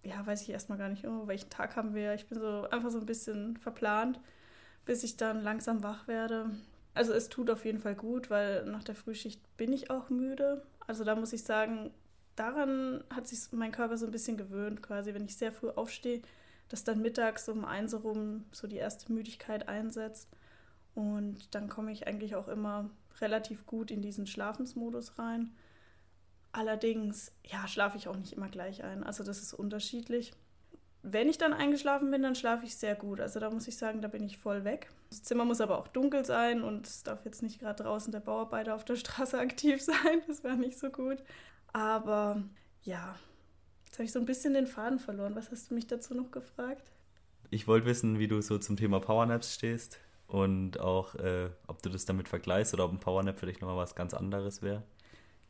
Ja, 0.03 0.25
weiß 0.25 0.41
ich 0.43 0.49
erstmal 0.49 0.77
gar 0.77 0.89
nicht, 0.89 1.05
oh, 1.05 1.27
welchen 1.27 1.49
Tag 1.49 1.75
haben 1.75 1.95
wir. 1.95 2.13
Ich 2.13 2.27
bin 2.27 2.39
so 2.39 2.67
einfach 2.69 2.91
so 2.91 2.99
ein 2.99 3.05
bisschen 3.05 3.57
verplant, 3.57 4.19
bis 4.85 5.03
ich 5.03 5.17
dann 5.17 5.41
langsam 5.41 5.83
wach 5.83 6.07
werde. 6.07 6.51
Also 6.93 7.13
es 7.13 7.29
tut 7.29 7.49
auf 7.49 7.65
jeden 7.65 7.79
Fall 7.79 7.95
gut, 7.95 8.29
weil 8.29 8.65
nach 8.65 8.83
der 8.83 8.95
Frühschicht 8.95 9.41
bin 9.57 9.73
ich 9.73 9.89
auch 9.89 10.09
müde. 10.09 10.63
Also 10.87 11.03
da 11.03 11.15
muss 11.15 11.33
ich 11.33 11.43
sagen, 11.43 11.91
daran 12.35 13.03
hat 13.09 13.27
sich 13.27 13.51
mein 13.51 13.71
Körper 13.71 13.97
so 13.97 14.05
ein 14.05 14.11
bisschen 14.11 14.37
gewöhnt, 14.37 14.81
quasi, 14.81 15.13
wenn 15.13 15.25
ich 15.25 15.35
sehr 15.35 15.51
früh 15.51 15.69
aufstehe, 15.69 16.21
dass 16.69 16.83
dann 16.83 17.01
mittags 17.01 17.49
um 17.49 17.65
eins 17.65 17.93
herum 17.93 18.45
so 18.51 18.67
die 18.67 18.77
erste 18.77 19.11
Müdigkeit 19.11 19.67
einsetzt. 19.67 20.29
Und 20.95 21.53
dann 21.53 21.67
komme 21.67 21.91
ich 21.91 22.07
eigentlich 22.07 22.35
auch 22.35 22.47
immer 22.47 22.89
relativ 23.19 23.65
gut 23.65 23.91
in 23.91 24.01
diesen 24.01 24.25
Schlafensmodus 24.25 25.19
rein. 25.19 25.53
Allerdings, 26.53 27.33
ja, 27.43 27.67
schlafe 27.67 27.97
ich 27.97 28.07
auch 28.07 28.15
nicht 28.15 28.33
immer 28.33 28.47
gleich 28.47 28.83
ein. 28.83 29.03
Also 29.03 29.23
das 29.23 29.41
ist 29.41 29.53
unterschiedlich. 29.53 30.31
Wenn 31.03 31.27
ich 31.27 31.37
dann 31.37 31.53
eingeschlafen 31.53 32.09
bin, 32.09 32.23
dann 32.23 32.33
schlafe 32.33 32.65
ich 32.65 32.77
sehr 32.77 32.95
gut. 32.95 33.19
Also 33.19 33.41
da 33.41 33.51
muss 33.51 33.67
ich 33.67 33.77
sagen, 33.77 34.01
da 34.01 34.07
bin 34.07 34.23
ich 34.23 34.37
voll 34.37 34.63
weg. 34.63 34.89
Das 35.09 35.21
Zimmer 35.21 35.43
muss 35.43 35.61
aber 35.61 35.77
auch 35.77 35.89
dunkel 35.89 36.25
sein 36.25 36.63
und 36.63 36.87
es 36.87 37.03
darf 37.03 37.25
jetzt 37.25 37.43
nicht 37.43 37.59
gerade 37.59 37.83
draußen 37.83 38.11
der 38.11 38.21
Bauarbeiter 38.21 38.73
auf 38.73 38.85
der 38.85 38.95
Straße 38.95 39.37
aktiv 39.37 39.81
sein. 39.81 40.21
Das 40.27 40.45
wäre 40.45 40.55
nicht 40.55 40.79
so 40.79 40.89
gut. 40.89 41.17
Aber 41.73 42.41
ja, 42.83 43.19
jetzt 43.85 43.95
habe 43.95 44.05
ich 44.05 44.13
so 44.13 44.19
ein 44.19 44.25
bisschen 44.25 44.53
den 44.53 44.65
Faden 44.65 44.99
verloren. 44.99 45.35
Was 45.35 45.51
hast 45.51 45.69
du 45.69 45.75
mich 45.75 45.87
dazu 45.87 46.15
noch 46.15 46.31
gefragt? 46.31 46.89
Ich 47.49 47.67
wollte 47.67 47.85
wissen, 47.85 48.17
wie 48.17 48.27
du 48.29 48.41
so 48.41 48.57
zum 48.57 48.77
Thema 48.77 49.01
Powernaps 49.01 49.53
stehst 49.53 49.99
und 50.27 50.79
auch, 50.79 51.15
äh, 51.15 51.49
ob 51.67 51.81
du 51.81 51.89
das 51.89 52.05
damit 52.05 52.27
vergleichst 52.27 52.73
oder 52.73 52.85
ob 52.85 52.91
ein 52.91 52.99
Powernap 52.99 53.37
für 53.39 53.45
dich 53.45 53.61
nochmal 53.61 53.77
was 53.77 53.95
ganz 53.95 54.13
anderes 54.13 54.61
wäre. 54.61 54.83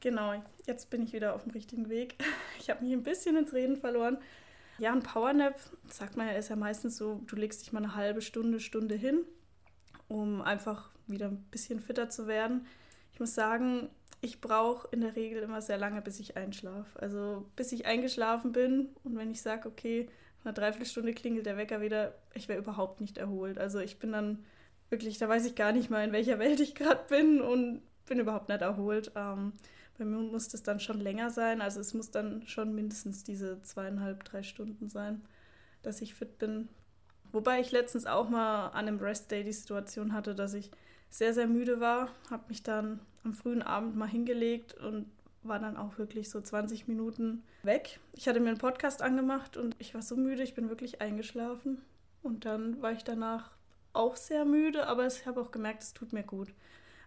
Genau, 0.01 0.34
jetzt 0.67 0.89
bin 0.89 1.01
ich 1.01 1.13
wieder 1.13 1.34
auf 1.34 1.44
dem 1.44 1.51
richtigen 1.51 1.89
Weg. 1.89 2.15
Ich 2.58 2.72
habe 2.72 2.84
mich 2.84 2.94
ein 2.94 3.03
bisschen 3.03 3.38
ins 3.38 3.53
Reden 3.53 3.75
verloren. 3.75 4.17
Ja, 4.79 4.91
ein 4.91 5.03
Powernap, 5.03 5.60
sagt 5.88 6.17
man 6.17 6.27
ja, 6.27 6.34
ist 6.34 6.50
ja 6.50 6.55
meistens 6.55 6.98
so, 6.98 7.22
du 7.27 7.36
legst 7.36 7.62
dich 7.62 7.74
mal 7.74 7.84
eine 7.84 7.96
halbe 7.96 8.22
Stunde, 8.22 8.60
Stunde 8.60 8.96
hin, 8.96 9.20
um 10.08 10.41
einfach 10.41 10.89
wieder 11.05 11.27
ein 11.27 11.44
bisschen 11.51 11.79
fitter 11.79 12.10
zu 12.10 12.25
werden. 12.25 12.65
Ich 13.13 13.20
muss 13.20 13.36
sagen, 13.36 13.89
ich 14.22 14.41
brauche 14.41 14.88
in 14.91 15.01
der 15.01 15.15
Regel 15.15 15.44
immer 15.44 15.62
sehr 15.62 15.77
lange, 15.77 16.01
bis 16.01 16.20
ich 16.20 16.36
einschlafe. 16.38 17.00
Also 17.00 17.46
bis 17.55 17.72
ich 17.72 17.86
eingeschlafen 17.86 18.51
bin 18.51 18.89
und 19.03 19.15
wenn 19.15 19.29
ich 19.29 19.41
sage, 19.41 19.70
okay, 19.70 20.10
nach 20.39 20.46
einer 20.46 20.53
Dreiviertelstunde 20.53 21.13
klingelt 21.13 21.46
der 21.46 21.58
Wecker 21.58 21.82
wieder, 21.82 22.15
ich 22.34 22.48
wäre 22.48 22.60
überhaupt 22.60 23.00
nicht 23.00 23.17
erholt. 23.20 23.60
Also 23.60 23.79
ich 23.79 24.00
bin 24.00 24.12
dann 24.12 24.44
wirklich, 24.96 25.18
da 25.18 25.28
weiß 25.28 25.46
ich 25.46 25.56
gar 25.56 25.74
nicht 25.74 25.90
mal, 25.90 26.06
in 26.06 26.14
welcher 26.14 26.40
Welt 26.40 26.62
ich 26.62 26.74
gerade 26.74 27.04
bin 27.10 27.42
und 27.42 27.82
bin 28.06 28.18
überhaupt 28.18 28.48
nicht 28.48 28.62
erholt. 28.62 29.12
Ähm, 29.16 29.52
Bei 29.98 30.06
mir 30.06 30.18
muss 30.18 30.48
das 30.48 30.64
dann 30.64 30.80
schon 30.80 31.02
länger 31.02 31.32
sein. 31.32 31.62
Also 31.62 31.82
es 31.82 31.94
muss 31.94 32.12
dann 32.12 32.48
schon 32.48 32.74
mindestens 32.74 33.25
diese 33.25 33.62
zweieinhalb, 33.62 34.24
drei 34.24 34.42
Stunden 34.42 34.88
sein, 34.88 35.22
dass 35.84 36.02
ich 36.02 36.14
fit 36.16 36.38
bin. 36.38 36.70
Wobei 37.34 37.60
ich 37.60 37.74
letztens 37.74 38.06
auch 38.06 38.30
mal 38.30 38.68
an 38.70 38.88
einem 38.88 39.00
Rest 39.00 39.32
Day 39.32 39.44
die 39.44 39.52
Situation 39.52 40.14
hatte, 40.14 40.34
dass 40.34 40.54
ich 40.54 40.72
sehr, 41.10 41.34
sehr 41.34 41.48
müde 41.48 41.82
war, 41.82 42.10
habe 42.32 42.44
mich 42.48 42.64
dann 42.64 43.02
am 43.25 43.34
frühen 43.34 43.62
Abend 43.62 43.98
mal 43.98 44.08
hingelegt 44.08 44.75
und 44.75 45.08
war 45.44 45.60
dann 45.60 45.75
auch 45.75 45.98
wirklich 45.98 46.30
so 46.30 46.40
20 46.40 46.88
Minuten 46.88 47.44
weg. 47.64 48.00
Ich 48.14 48.30
hatte 48.30 48.40
mir 48.40 48.50
einen 48.50 48.58
Podcast 48.58 49.02
angemacht 49.02 49.58
und 49.58 49.75
ich 49.80 49.94
war 49.94 50.02
so 50.02 50.16
müde, 50.16 50.44
ich 50.44 50.56
bin 50.56 50.70
wirklich 50.70 51.02
eingeschlafen. 51.02 51.82
Und 52.24 52.46
dann 52.46 52.82
war 52.82 52.94
ich 52.94 53.04
danach 53.04 53.52
auch 53.96 54.16
sehr 54.16 54.46
müde, 54.46 54.88
aber 54.88 55.08
ich 55.08 55.25
habe 55.25 55.42
auch 55.42 55.52
gemerkt, 55.52 55.84
es 55.84 55.94
tut 55.94 56.14
mir 56.14 56.24
gut. 56.24 56.54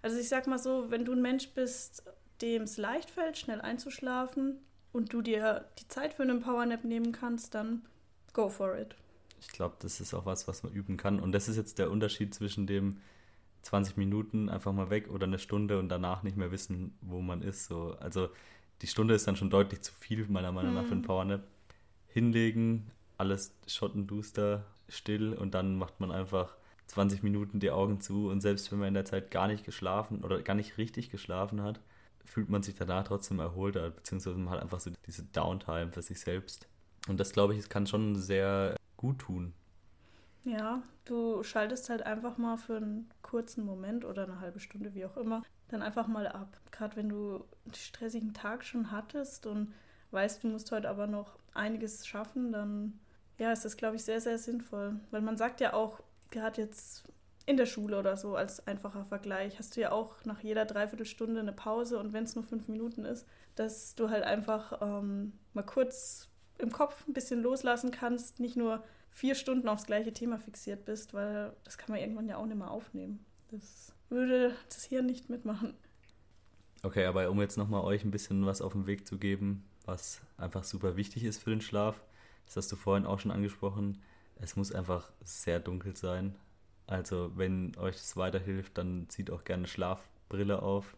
Also 0.02 0.18
ich 0.18 0.28
sag 0.28 0.47
mal 0.47 0.59
so, 0.59 0.90
wenn 0.90 1.04
du 1.04 1.12
ein 1.12 1.23
Mensch 1.23 1.50
bist, 1.50 2.04
dem 2.40 2.62
es 2.62 2.76
leicht 2.76 3.11
fällt, 3.11 3.37
schnell 3.37 3.61
einzuschlafen 3.61 4.59
und 4.92 5.12
du 5.12 5.23
dir 5.23 5.66
die 5.78 5.88
Zeit 5.88 6.14
für 6.14 6.23
einen 6.23 6.40
Powernap 6.40 6.85
nehmen 6.85 7.12
kannst, 7.12 7.54
dann 7.54 7.83
go 8.33 8.49
for 8.49 8.76
it. 8.78 8.95
Ich 9.40 9.49
glaube, 9.49 9.76
das 9.80 10.00
ist 10.00 10.14
auch 10.14 10.26
was, 10.26 10.49
was 10.49 10.62
man 10.62 10.73
üben 10.73 10.97
kann. 10.97 11.21
Und 11.21 11.33
das 11.33 11.49
ist 11.49 11.57
jetzt 11.57 11.78
der 11.78 11.90
Unterschied 11.90 12.35
zwischen 12.35 12.66
dem 12.66 12.99
20 13.62 13.97
Minuten 13.97 14.49
einfach 14.49 14.73
mal 14.73 14.90
weg 14.90 15.09
oder 15.11 15.26
eine 15.26 15.38
Stunde 15.38 15.78
und 15.78 15.88
danach 15.88 16.23
nicht 16.23 16.37
mehr 16.37 16.50
wissen, 16.50 16.97
wo 17.00 17.21
man 17.21 17.42
ist. 17.42 17.66
So. 17.66 17.97
Also 18.00 18.28
die 18.83 18.87
Stunde 18.87 19.14
ist 19.14 19.26
dann 19.26 19.37
schon 19.37 19.50
deutlich 19.50 19.83
zu 19.83 19.92
viel, 19.92 20.26
meiner 20.28 20.52
Meinung 20.52 20.75
nach, 20.75 20.85
für 20.85 20.92
einen 20.92 21.02
hm. 21.02 21.07
Powernap. 21.07 21.42
Hinlegen, 22.07 22.90
alles 23.16 23.54
schottenduster, 23.66 24.64
still 24.88 25.35
und 25.35 25.54
dann 25.54 25.76
macht 25.76 26.00
man 26.00 26.11
einfach 26.11 26.57
20 26.88 27.23
Minuten 27.23 27.61
die 27.61 27.71
Augen 27.71 28.00
zu 28.00 28.28
und 28.28 28.40
selbst 28.40 28.73
wenn 28.73 28.78
man 28.78 28.88
in 28.88 28.95
der 28.95 29.04
Zeit 29.04 29.30
gar 29.30 29.47
nicht 29.47 29.64
geschlafen 29.64 30.25
oder 30.25 30.40
gar 30.42 30.54
nicht 30.54 30.78
richtig 30.78 31.11
geschlafen 31.11 31.62
hat, 31.62 31.80
fühlt 32.25 32.50
man 32.50 32.62
sich 32.62 32.75
danach 32.75 33.04
trotzdem 33.04 33.40
erholter, 33.40 33.90
beziehungsweise 33.90 34.37
man 34.37 34.50
hat 34.50 34.62
einfach 34.62 34.80
so 34.80 34.90
diese 35.07 35.23
Downtime 35.25 35.92
für 35.92 36.02
sich 36.02 36.21
selbst. 36.21 36.66
Und 37.09 37.18
das, 37.21 37.33
glaube 37.33 37.54
ich, 37.54 37.68
kann 37.68 37.87
schon 37.87 38.16
sehr 38.16 38.76
gut 38.97 39.21
tun. 39.21 39.54
Ja, 40.45 40.83
du 41.04 41.42
schaltest 41.42 41.90
halt 41.90 42.02
einfach 42.02 42.38
mal 42.38 42.57
für 42.57 42.76
einen 42.76 43.11
kurzen 43.23 43.64
Moment 43.64 44.04
oder 44.04 44.25
eine 44.25 44.40
halbe 44.40 44.61
Stunde, 44.61 44.95
wie 44.95 45.04
auch 45.04 45.16
immer, 45.16 45.42
dann 45.68 45.83
einfach 45.83 46.07
mal 46.07 46.26
ab. 46.26 46.59
Gerade 46.71 46.97
wenn 46.97 47.09
du 47.09 47.45
einen 47.64 47.75
stressigen 47.75 48.35
Tag 48.35 48.64
schon 48.64 48.90
hattest 48.90 49.47
und 49.47 49.73
weißt, 50.11 50.45
du 50.45 50.49
musst 50.49 50.73
heute 50.73 50.88
aber 50.88 51.07
noch 51.07 51.38
einiges 51.54 52.07
schaffen, 52.07 52.52
dann 52.52 52.99
ja, 53.38 53.52
ist 53.52 53.64
das, 53.64 53.76
glaube 53.76 53.97
ich, 53.97 54.04
sehr, 54.04 54.21
sehr 54.21 54.38
sinnvoll. 54.38 54.99
Weil 55.11 55.21
man 55.21 55.37
sagt 55.37 55.61
ja 55.61 55.73
auch, 55.73 56.00
gerade 56.30 56.62
jetzt 56.62 57.04
in 57.47 57.56
der 57.56 57.66
Schule 57.66 57.99
oder 57.99 58.16
so 58.16 58.37
als 58.37 58.66
einfacher 58.66 59.04
Vergleich, 59.04 59.58
hast 59.58 59.76
du 59.76 59.80
ja 59.80 59.90
auch 59.90 60.25
nach 60.25 60.40
jeder 60.40 60.66
Dreiviertelstunde 60.66 61.40
eine 61.40 61.52
Pause 61.52 61.99
und 61.99 62.12
wenn 62.12 62.25
es 62.25 62.35
nur 62.35 62.44
fünf 62.44 62.68
Minuten 62.68 63.06
ist, 63.06 63.26
dass 63.54 63.94
du 63.94 64.11
halt 64.11 64.23
einfach 64.23 64.80
ähm, 64.82 65.32
mal 65.54 65.62
kurz 65.62 66.28
im 66.58 66.70
Kopf 66.70 67.06
ein 67.08 67.14
bisschen 67.14 67.40
loslassen 67.40 67.90
kannst, 67.90 68.38
nicht 68.38 68.56
nur 68.56 68.85
vier 69.11 69.35
Stunden 69.35 69.68
aufs 69.68 69.87
gleiche 69.87 70.12
Thema 70.12 70.38
fixiert 70.38 70.85
bist, 70.85 71.14
weil 71.14 71.54
das 71.64 71.78
kann 71.78 71.92
man 71.92 72.00
irgendwann 72.00 72.28
ja 72.28 72.37
auch 72.37 72.47
nicht 72.47 72.58
mehr 72.58 72.70
aufnehmen. 72.70 73.25
Das 73.50 73.94
würde 74.11 74.54
das 74.68 74.85
hier 74.85 75.02
nicht 75.02 75.30
mitmachen. 75.30 75.75
Okay, 76.82 77.06
aber 77.06 77.30
um 77.30 77.40
jetzt 77.40 77.56
nochmal 77.56 77.82
euch 77.82 78.04
ein 78.04 78.11
bisschen 78.11 78.47
was 78.47 78.61
auf 78.61 78.73
den 78.73 78.87
Weg 78.87 79.06
zu 79.06 79.18
geben, 79.18 79.64
was 79.85 80.20
einfach 80.37 80.64
super 80.64 80.97
wichtig 80.97 81.25
ist 81.25 81.42
für 81.42 81.50
den 81.50 81.61
Schlaf, 81.61 82.00
das 82.47 82.56
hast 82.56 82.73
du 82.73 82.76
vorhin 82.76 83.06
auch 83.06 83.18
schon 83.18 83.30
angesprochen, 83.30 84.02
es 84.40 84.57
muss 84.57 84.73
einfach 84.73 85.11
sehr 85.23 85.61
dunkel 85.61 85.97
sein. 85.97 86.35
Also 86.87 87.33
wenn 87.37 87.76
euch 87.76 87.97
das 87.97 88.16
weiterhilft, 88.16 88.78
dann 88.78 89.09
zieht 89.09 89.30
auch 89.30 89.45
gerne 89.45 89.66
Schlafbrille 89.66 90.62
auf. 90.62 90.97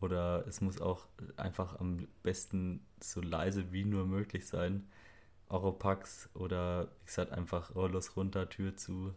Oder 0.00 0.46
es 0.46 0.60
muss 0.60 0.80
auch 0.80 1.06
einfach 1.36 1.80
am 1.80 2.06
besten 2.22 2.84
so 3.00 3.20
leise 3.20 3.72
wie 3.72 3.84
nur 3.84 4.06
möglich 4.06 4.46
sein. 4.46 4.86
Oropax 5.48 6.28
oder 6.34 6.88
wie 7.00 7.06
gesagt 7.06 7.32
einfach 7.32 7.74
Rollos 7.74 8.16
runter, 8.16 8.48
Tür 8.48 8.76
zu, 8.76 9.14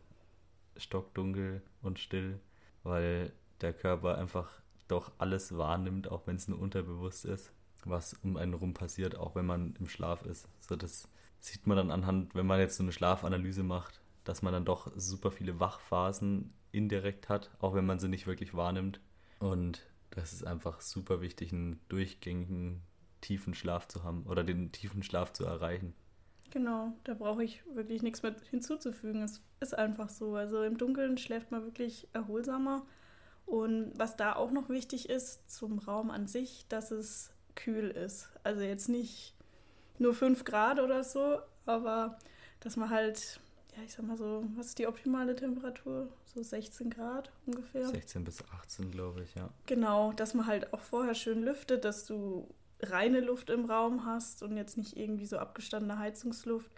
stockdunkel 0.77 1.62
und 1.81 2.00
still, 2.00 2.39
weil 2.83 3.33
der 3.60 3.74
Körper 3.74 4.17
einfach 4.17 4.50
doch 4.88 5.12
alles 5.17 5.57
wahrnimmt, 5.57 6.10
auch 6.10 6.25
wenn 6.25 6.38
es 6.38 6.48
nur 6.48 6.60
unterbewusst 6.60 7.25
ist, 7.25 7.51
was 7.86 8.13
um 8.24 8.38
einen 8.38 8.53
rum 8.53 8.74
passiert, 8.74 9.15
auch 9.15 9.36
wenn 9.36 9.45
man 9.45 9.75
im 9.79 9.88
Schlaf 9.88 10.25
ist. 10.25 10.48
So 10.60 10.75
das 10.75 11.07
sieht 11.41 11.67
man 11.67 11.77
dann 11.77 11.91
anhand, 11.91 12.36
wenn 12.36 12.45
man 12.45 12.60
jetzt 12.60 12.77
so 12.77 12.83
eine 12.83 12.91
Schlafanalyse 12.91 13.63
macht, 13.63 14.01
dass 14.24 14.41
man 14.41 14.53
dann 14.53 14.65
doch 14.65 14.91
super 14.95 15.31
viele 15.31 15.60
Wachphasen 15.60 16.53
indirekt 16.71 17.29
hat, 17.29 17.51
auch 17.60 17.74
wenn 17.74 17.86
man 17.86 18.00
sie 18.00 18.07
nicht 18.07 18.27
wirklich 18.27 18.53
wahrnimmt. 18.53 19.01
Und 19.39 19.86
das 20.12 20.33
ist 20.33 20.45
einfach 20.45 20.81
super 20.81 21.21
wichtig, 21.21 21.51
einen 21.51 21.79
durchgängigen 21.89 22.81
tiefen 23.21 23.53
Schlaf 23.53 23.88
zu 23.88 24.03
haben 24.03 24.24
oder 24.27 24.43
den 24.43 24.71
tiefen 24.71 25.03
Schlaf 25.03 25.33
zu 25.33 25.45
erreichen. 25.45 25.93
Genau, 26.51 26.93
da 27.05 27.13
brauche 27.13 27.43
ich 27.43 27.63
wirklich 27.74 28.03
nichts 28.03 28.24
mehr 28.24 28.36
hinzuzufügen. 28.50 29.24
Es 29.24 29.41
ist 29.62 29.77
einfach 29.77 30.10
so. 30.10 30.36
Also 30.36 30.63
im 30.63 30.77
Dunkeln 30.77 31.17
schläft 31.17 31.50
man 31.51 31.63
wirklich 31.63 32.07
erholsamer. 32.13 32.86
Und 33.45 33.93
was 33.95 34.17
da 34.17 34.36
auch 34.36 34.51
noch 34.51 34.69
wichtig 34.69 35.10
ist 35.10 35.50
zum 35.50 35.79
Raum 35.79 36.12
an 36.12 36.27
sich, 36.27 36.65
dass 36.67 36.91
es 36.91 37.31
kühl 37.55 37.89
ist. 37.89 38.29
Also 38.43 38.62
jetzt 38.62 38.89
nicht 38.89 39.36
nur 40.01 40.13
5 40.13 40.43
Grad 40.43 40.79
oder 40.79 41.03
so, 41.03 41.39
aber 41.65 42.17
dass 42.60 42.75
man 42.75 42.89
halt, 42.89 43.39
ja, 43.75 43.84
ich 43.84 43.93
sag 43.93 44.05
mal 44.05 44.17
so, 44.17 44.43
was 44.55 44.67
ist 44.67 44.79
die 44.79 44.88
optimale 44.88 45.36
Temperatur? 45.36 46.10
So 46.25 46.41
16 46.41 46.89
Grad 46.89 47.31
ungefähr. 47.46 47.88
16 47.88 48.24
bis 48.24 48.43
18, 48.62 48.91
glaube 48.91 49.24
ich, 49.24 49.36
ja. 49.36 49.50
Genau, 49.67 50.12
dass 50.13 50.34
man 50.34 50.48
halt 50.48 50.74
auch 50.74 50.81
vorher 50.81 51.15
schön 51.15 51.43
lüftet, 51.43 51.86
dass 51.86 52.05
du 52.05 52.48
reine 52.81 53.20
Luft 53.20 53.50
im 53.50 53.65
Raum 53.65 54.05
hast 54.05 54.43
und 54.43 54.58
jetzt 54.58 54.77
nicht 54.77 54.98
irgendwie 54.98 55.25
so 55.25 55.38
abgestandene 55.38 56.00
Heizungsluft. 56.00 56.72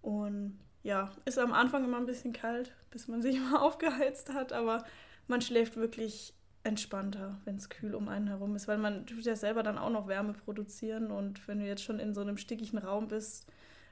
Und 0.00 0.58
ja, 0.82 1.12
ist 1.24 1.38
am 1.38 1.52
Anfang 1.52 1.84
immer 1.84 1.98
ein 1.98 2.06
bisschen 2.06 2.32
kalt, 2.32 2.72
bis 2.90 3.08
man 3.08 3.22
sich 3.22 3.38
mal 3.50 3.58
aufgeheizt 3.58 4.32
hat, 4.32 4.52
aber 4.52 4.84
man 5.26 5.42
schläft 5.42 5.76
wirklich 5.76 6.34
entspannter, 6.64 7.38
wenn 7.44 7.56
es 7.56 7.68
kühl 7.68 7.94
um 7.94 8.08
einen 8.08 8.26
herum 8.26 8.56
ist, 8.56 8.66
weil 8.66 8.78
man 8.78 9.06
tut 9.06 9.24
ja 9.24 9.36
selber 9.36 9.62
dann 9.62 9.78
auch 9.78 9.90
noch 9.90 10.08
Wärme 10.08 10.32
produzieren 10.32 11.10
und 11.10 11.46
wenn 11.46 11.60
du 11.60 11.66
jetzt 11.66 11.84
schon 11.84 12.00
in 12.00 12.14
so 12.14 12.22
einem 12.22 12.38
stickigen 12.38 12.78
Raum 12.78 13.08
bist, 13.08 13.46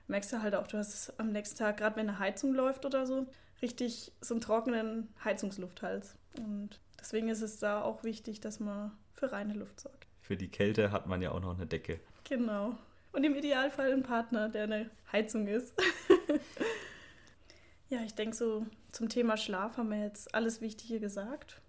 merkst 0.09 0.33
du 0.33 0.43
halt 0.43 0.55
auch, 0.55 0.67
du 0.67 0.79
hast 0.79 1.19
am 1.19 1.33
nächsten 1.33 1.59
Tag, 1.59 1.77
gerade 1.77 1.97
wenn 1.97 2.09
eine 2.09 2.19
Heizung 2.19 2.55
läuft 2.55 2.85
oder 2.85 3.07
so, 3.07 3.27
richtig 3.61 4.13
so 4.21 4.35
einen 4.35 4.41
trockenen 4.41 5.09
Heizungslufthals. 5.25 6.17
Und 6.39 6.81
deswegen 6.99 7.29
ist 7.29 7.43
es 7.43 7.59
da 7.59 7.83
auch 7.83 8.05
wichtig, 8.05 8.41
dass 8.41 8.59
man 8.59 8.93
für 9.13 9.33
reine 9.33 9.55
Luft 9.55 9.81
sorgt. 9.81 10.07
Für 10.21 10.37
die 10.37 10.49
Kälte 10.49 10.93
hat 10.93 11.07
man 11.07 11.23
ja 11.23 11.33
auch 11.33 11.41
noch 11.41 11.55
eine 11.55 11.67
Decke. 11.67 12.01
Genau. 12.25 12.77
Und 13.13 13.25
im 13.25 13.35
Idealfall 13.35 13.93
einen 13.93 14.03
Partner, 14.03 14.49
der 14.49 14.65
eine 14.65 14.91
Heizung 15.13 15.47
ist. 15.47 15.75
ja, 17.91 18.01
ich 18.05 18.15
denke 18.15 18.35
so 18.35 18.67
zum 18.91 19.09
Thema 19.09 19.37
Schlaf 19.37 19.77
haben 19.77 19.91
wir 19.91 20.01
jetzt 20.01 20.35
alles 20.35 20.61
Wichtige 20.61 21.01
gesagt. 21.01 21.62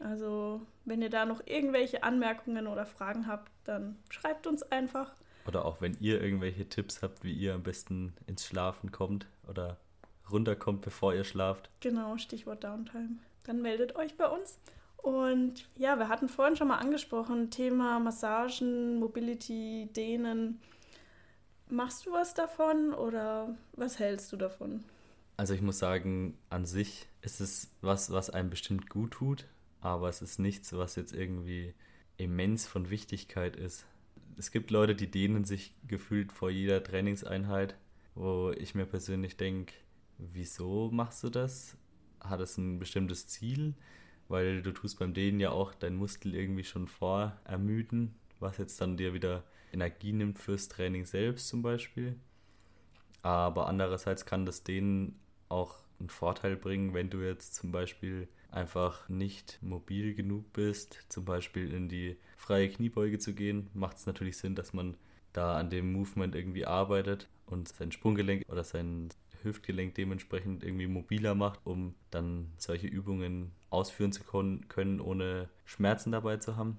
Also, 0.00 0.62
wenn 0.84 1.02
ihr 1.02 1.10
da 1.10 1.24
noch 1.24 1.46
irgendwelche 1.46 2.02
Anmerkungen 2.02 2.66
oder 2.66 2.86
Fragen 2.86 3.26
habt, 3.26 3.52
dann 3.64 3.96
schreibt 4.10 4.46
uns 4.46 4.62
einfach. 4.62 5.12
Oder 5.46 5.64
auch 5.64 5.80
wenn 5.80 5.96
ihr 6.00 6.20
irgendwelche 6.20 6.68
Tipps 6.68 7.02
habt, 7.02 7.24
wie 7.24 7.32
ihr 7.32 7.54
am 7.54 7.62
besten 7.62 8.14
ins 8.26 8.46
Schlafen 8.46 8.92
kommt 8.92 9.26
oder 9.48 9.78
runterkommt, 10.30 10.82
bevor 10.82 11.14
ihr 11.14 11.24
schlaft. 11.24 11.70
Genau, 11.80 12.16
Stichwort 12.18 12.64
Downtime. 12.64 13.16
Dann 13.44 13.60
meldet 13.60 13.96
euch 13.96 14.16
bei 14.16 14.28
uns. 14.28 14.58
Und 14.96 15.68
ja, 15.76 15.98
wir 15.98 16.08
hatten 16.08 16.28
vorhin 16.28 16.56
schon 16.56 16.68
mal 16.68 16.78
angesprochen, 16.78 17.50
Thema 17.50 17.98
Massagen, 17.98 19.00
Mobility, 19.00 19.88
Dehnen. 19.96 20.60
Machst 21.68 22.06
du 22.06 22.12
was 22.12 22.34
davon 22.34 22.94
oder 22.94 23.56
was 23.72 23.98
hältst 23.98 24.30
du 24.32 24.36
davon? 24.36 24.84
Also 25.36 25.54
ich 25.54 25.62
muss 25.62 25.78
sagen, 25.78 26.38
an 26.50 26.66
sich 26.66 27.08
ist 27.20 27.40
es 27.40 27.70
was, 27.80 28.12
was 28.12 28.30
einem 28.30 28.50
bestimmt 28.50 28.88
gut 28.88 29.12
tut, 29.12 29.46
aber 29.82 30.08
es 30.08 30.22
ist 30.22 30.38
nichts, 30.38 30.72
was 30.72 30.96
jetzt 30.96 31.12
irgendwie 31.12 31.74
immens 32.16 32.66
von 32.66 32.88
Wichtigkeit 32.88 33.56
ist. 33.56 33.84
Es 34.38 34.50
gibt 34.50 34.70
Leute, 34.70 34.94
die 34.94 35.10
dehnen 35.10 35.44
sich 35.44 35.74
gefühlt 35.86 36.32
vor 36.32 36.50
jeder 36.50 36.82
Trainingseinheit, 36.82 37.76
wo 38.14 38.52
ich 38.52 38.74
mir 38.74 38.86
persönlich 38.86 39.36
denke, 39.36 39.74
wieso 40.18 40.90
machst 40.90 41.22
du 41.24 41.30
das? 41.30 41.76
Hat 42.20 42.40
es 42.40 42.56
ein 42.56 42.78
bestimmtes 42.78 43.26
Ziel? 43.26 43.74
Weil 44.28 44.62
du 44.62 44.72
tust 44.72 44.98
beim 45.00 45.14
Dehnen 45.14 45.40
ja 45.40 45.50
auch 45.50 45.74
deinen 45.74 45.96
Muskel 45.96 46.34
irgendwie 46.34 46.64
schon 46.64 46.86
vorermüden, 46.86 48.14
was 48.38 48.58
jetzt 48.58 48.80
dann 48.80 48.96
dir 48.96 49.12
wieder 49.12 49.44
Energie 49.72 50.12
nimmt 50.12 50.38
fürs 50.38 50.68
Training 50.68 51.04
selbst 51.04 51.48
zum 51.48 51.60
Beispiel. 51.60 52.16
Aber 53.22 53.66
andererseits 53.66 54.24
kann 54.24 54.46
das 54.46 54.62
Dehnen 54.62 55.18
auch 55.48 55.81
einen 56.02 56.10
Vorteil 56.10 56.56
bringen, 56.56 56.94
wenn 56.94 57.10
du 57.10 57.20
jetzt 57.20 57.54
zum 57.54 57.70
Beispiel 57.72 58.28
einfach 58.50 59.08
nicht 59.08 59.58
mobil 59.62 60.14
genug 60.14 60.52
bist, 60.52 61.06
zum 61.08 61.24
Beispiel 61.24 61.72
in 61.72 61.88
die 61.88 62.18
freie 62.36 62.68
Kniebeuge 62.68 63.18
zu 63.18 63.34
gehen, 63.34 63.70
macht 63.72 63.96
es 63.96 64.06
natürlich 64.06 64.36
Sinn, 64.36 64.54
dass 64.54 64.72
man 64.72 64.96
da 65.32 65.56
an 65.56 65.70
dem 65.70 65.92
Movement 65.92 66.34
irgendwie 66.34 66.66
arbeitet 66.66 67.28
und 67.46 67.68
sein 67.68 67.92
Sprunggelenk 67.92 68.44
oder 68.48 68.64
sein 68.64 69.08
Hüftgelenk 69.42 69.94
dementsprechend 69.94 70.64
irgendwie 70.64 70.86
mobiler 70.86 71.34
macht, 71.34 71.60
um 71.64 71.94
dann 72.10 72.52
solche 72.58 72.88
Übungen 72.88 73.52
ausführen 73.70 74.12
zu 74.12 74.22
können, 74.24 75.00
ohne 75.00 75.48
Schmerzen 75.64 76.12
dabei 76.12 76.36
zu 76.36 76.56
haben. 76.56 76.78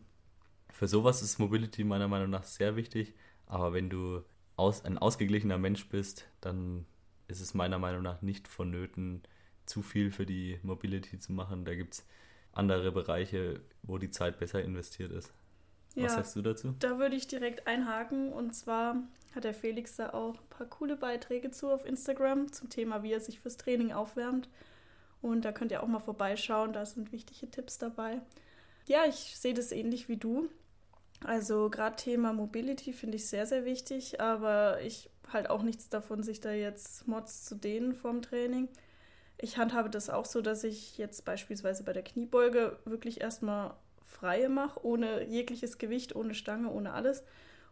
Für 0.69 0.87
sowas 0.87 1.21
ist 1.21 1.39
Mobility 1.39 1.83
meiner 1.83 2.07
Meinung 2.07 2.29
nach 2.29 2.43
sehr 2.43 2.75
wichtig, 2.75 3.13
aber 3.45 3.73
wenn 3.73 3.89
du 3.89 4.23
aus, 4.55 4.85
ein 4.85 4.97
ausgeglichener 4.97 5.57
Mensch 5.57 5.87
bist, 5.89 6.27
dann 6.41 6.85
ist 7.27 7.41
es 7.41 7.53
meiner 7.53 7.79
Meinung 7.79 8.03
nach 8.03 8.21
nicht 8.21 8.47
vonnöten, 8.47 9.23
zu 9.65 9.81
viel 9.81 10.11
für 10.11 10.25
die 10.25 10.59
Mobility 10.63 11.19
zu 11.19 11.31
machen. 11.31 11.65
Da 11.65 11.75
gibt 11.75 11.95
es 11.95 12.05
andere 12.51 12.91
Bereiche, 12.91 13.61
wo 13.81 13.97
die 13.97 14.11
Zeit 14.11 14.39
besser 14.39 14.61
investiert 14.61 15.11
ist. 15.11 15.33
Was 15.95 16.03
ja, 16.03 16.09
sagst 16.09 16.35
du 16.35 16.41
dazu? 16.41 16.75
Da 16.79 16.97
würde 16.97 17.15
ich 17.15 17.27
direkt 17.27 17.67
einhaken. 17.67 18.33
Und 18.33 18.53
zwar 18.53 18.97
hat 19.35 19.43
der 19.43 19.53
Felix 19.53 19.95
da 19.95 20.11
auch 20.11 20.35
ein 20.35 20.49
paar 20.49 20.67
coole 20.67 20.95
Beiträge 20.95 21.51
zu 21.51 21.69
auf 21.69 21.85
Instagram 21.85 22.51
zum 22.51 22.69
Thema, 22.69 23.03
wie 23.03 23.13
er 23.13 23.19
sich 23.19 23.39
fürs 23.39 23.57
Training 23.57 23.91
aufwärmt. 23.91 24.49
Und 25.21 25.45
da 25.45 25.51
könnt 25.51 25.71
ihr 25.71 25.81
auch 25.81 25.87
mal 25.87 25.99
vorbeischauen, 25.99 26.73
da 26.73 26.85
sind 26.85 27.11
wichtige 27.11 27.49
Tipps 27.49 27.77
dabei. 27.77 28.21
Ja, 28.87 29.05
ich 29.07 29.37
sehe 29.37 29.53
das 29.53 29.71
ähnlich 29.71 30.09
wie 30.09 30.17
du. 30.17 30.49
Also 31.23 31.69
gerade 31.69 31.95
Thema 31.95 32.33
Mobility 32.33 32.91
finde 32.91 33.15
ich 33.15 33.27
sehr, 33.27 33.45
sehr 33.45 33.63
wichtig, 33.63 34.19
aber 34.19 34.81
ich 34.81 35.09
halt 35.31 35.49
auch 35.49 35.63
nichts 35.63 35.89
davon, 35.89 36.23
sich 36.23 36.41
da 36.41 36.51
jetzt 36.51 37.07
Mods 37.07 37.45
zu 37.45 37.55
dehnen 37.55 37.93
vorm 37.93 38.21
Training. 38.21 38.69
Ich 39.37 39.57
handhabe 39.57 39.89
das 39.89 40.09
auch 40.09 40.25
so, 40.25 40.41
dass 40.41 40.63
ich 40.63 40.97
jetzt 40.97 41.25
beispielsweise 41.25 41.83
bei 41.83 41.93
der 41.93 42.03
Kniebeuge 42.03 42.77
wirklich 42.85 43.21
erstmal 43.21 43.75
freie 44.05 44.49
mache, 44.49 44.85
ohne 44.85 45.25
jegliches 45.25 45.77
Gewicht, 45.77 46.15
ohne 46.15 46.35
Stange, 46.35 46.69
ohne 46.69 46.93
alles. 46.93 47.23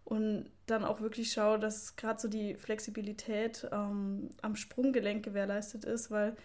Und 0.04 0.50
dann 0.66 0.84
auch 0.84 1.02
wirklich 1.02 1.32
schaue, 1.32 1.60
dass 1.60 1.96
gerade 1.96 2.20
so 2.20 2.28
die 2.28 2.56
Flexibilität 2.56 3.68
ähm, 3.72 4.30
am 4.42 4.56
Sprunggelenk 4.56 5.24
gewährleistet 5.24 5.86
ist, 5.86 6.10
weil 6.10 6.36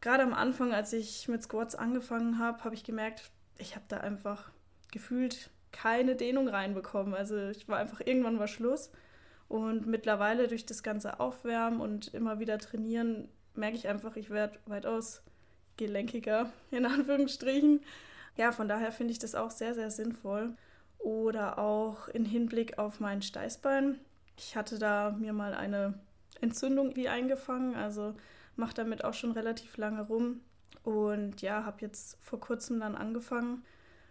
gerade 0.00 0.22
am 0.22 0.34
Anfang, 0.34 0.72
als 0.72 0.92
ich 0.92 1.26
mit 1.28 1.42
Squats 1.42 1.74
angefangen 1.74 2.38
habe, 2.38 2.62
habe 2.62 2.74
ich 2.74 2.84
gemerkt, 2.84 3.30
ich 3.58 3.74
habe 3.74 3.84
da 3.88 3.98
einfach 3.98 4.50
gefühlt 4.92 5.50
keine 5.72 6.16
Dehnung 6.16 6.48
reinbekommen. 6.48 7.14
Also 7.14 7.48
ich 7.48 7.68
war 7.68 7.78
einfach, 7.78 8.00
irgendwann 8.00 8.38
war 8.38 8.48
Schluss. 8.48 8.90
Und 9.50 9.88
mittlerweile 9.88 10.46
durch 10.46 10.64
das 10.64 10.84
ganze 10.84 11.18
Aufwärmen 11.18 11.80
und 11.80 12.14
immer 12.14 12.38
wieder 12.38 12.56
trainieren, 12.58 13.28
merke 13.56 13.76
ich 13.76 13.88
einfach, 13.88 14.14
ich 14.14 14.30
werde 14.30 14.60
weitaus 14.66 15.22
gelenkiger, 15.76 16.52
in 16.70 16.86
Anführungsstrichen. 16.86 17.80
Ja, 18.36 18.52
von 18.52 18.68
daher 18.68 18.92
finde 18.92 19.10
ich 19.10 19.18
das 19.18 19.34
auch 19.34 19.50
sehr, 19.50 19.74
sehr 19.74 19.90
sinnvoll. 19.90 20.54
Oder 21.00 21.58
auch 21.58 22.06
in 22.06 22.24
Hinblick 22.24 22.78
auf 22.78 23.00
mein 23.00 23.22
Steißbein. 23.22 23.98
Ich 24.36 24.54
hatte 24.54 24.78
da 24.78 25.16
mir 25.18 25.32
mal 25.32 25.52
eine 25.54 25.94
Entzündung 26.40 26.94
wie 26.94 27.08
eingefangen, 27.08 27.74
also 27.74 28.14
mache 28.54 28.74
damit 28.74 29.02
auch 29.04 29.14
schon 29.14 29.32
relativ 29.32 29.76
lange 29.78 30.02
rum. 30.02 30.42
Und 30.84 31.42
ja, 31.42 31.64
habe 31.64 31.78
jetzt 31.80 32.18
vor 32.22 32.38
kurzem 32.38 32.78
dann 32.78 32.94
angefangen 32.94 33.64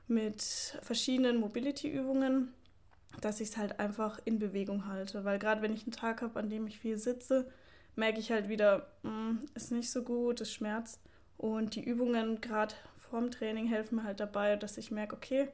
mit 0.09 0.41
verschiedenen 0.81 1.39
Mobility-Übungen, 1.39 2.53
dass 3.21 3.39
ich 3.39 3.49
es 3.49 3.57
halt 3.57 3.79
einfach 3.79 4.19
in 4.25 4.39
Bewegung 4.39 4.87
halte. 4.87 5.23
Weil 5.25 5.39
gerade 5.39 5.61
wenn 5.61 5.73
ich 5.73 5.83
einen 5.83 5.91
Tag 5.91 6.21
habe, 6.21 6.39
an 6.39 6.49
dem 6.49 6.67
ich 6.67 6.79
viel 6.79 6.97
sitze, 6.97 7.49
merke 7.95 8.19
ich 8.19 8.31
halt 8.31 8.49
wieder, 8.49 8.87
mh, 9.03 9.11
mm, 9.11 9.39
ist 9.55 9.71
nicht 9.71 9.91
so 9.91 10.03
gut, 10.03 10.41
es 10.41 10.53
schmerzt. 10.53 11.01
Und 11.37 11.75
die 11.75 11.83
Übungen 11.83 12.41
gerade 12.41 12.75
vorm 12.97 13.31
Training 13.31 13.67
helfen 13.67 13.97
mir 13.97 14.03
halt 14.03 14.19
dabei, 14.19 14.55
dass 14.55 14.77
ich 14.77 14.91
merke, 14.91 15.15
okay, 15.15 15.47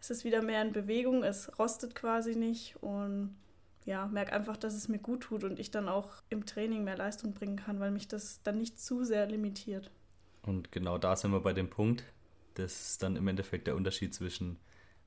es 0.00 0.10
ist 0.10 0.24
wieder 0.24 0.42
mehr 0.42 0.62
in 0.62 0.72
Bewegung, 0.72 1.22
es 1.22 1.58
rostet 1.58 1.94
quasi 1.94 2.34
nicht 2.34 2.76
und 2.82 3.36
ja, 3.84 4.06
merke 4.06 4.32
einfach, 4.32 4.56
dass 4.56 4.74
es 4.74 4.88
mir 4.88 4.98
gut 4.98 5.22
tut 5.22 5.44
und 5.44 5.58
ich 5.58 5.70
dann 5.70 5.88
auch 5.88 6.10
im 6.28 6.46
Training 6.46 6.84
mehr 6.84 6.96
Leistung 6.96 7.32
bringen 7.34 7.56
kann, 7.56 7.80
weil 7.80 7.90
mich 7.90 8.08
das 8.08 8.42
dann 8.42 8.58
nicht 8.58 8.80
zu 8.80 9.04
sehr 9.04 9.26
limitiert. 9.26 9.90
Und 10.42 10.72
genau 10.72 10.98
da 10.98 11.16
sind 11.16 11.32
wir 11.32 11.40
bei 11.40 11.52
dem 11.52 11.70
Punkt, 11.70 12.04
das 12.54 12.90
ist 12.90 13.02
dann 13.02 13.16
im 13.16 13.26
Endeffekt 13.28 13.66
der 13.66 13.76
Unterschied 13.76 14.14
zwischen 14.14 14.58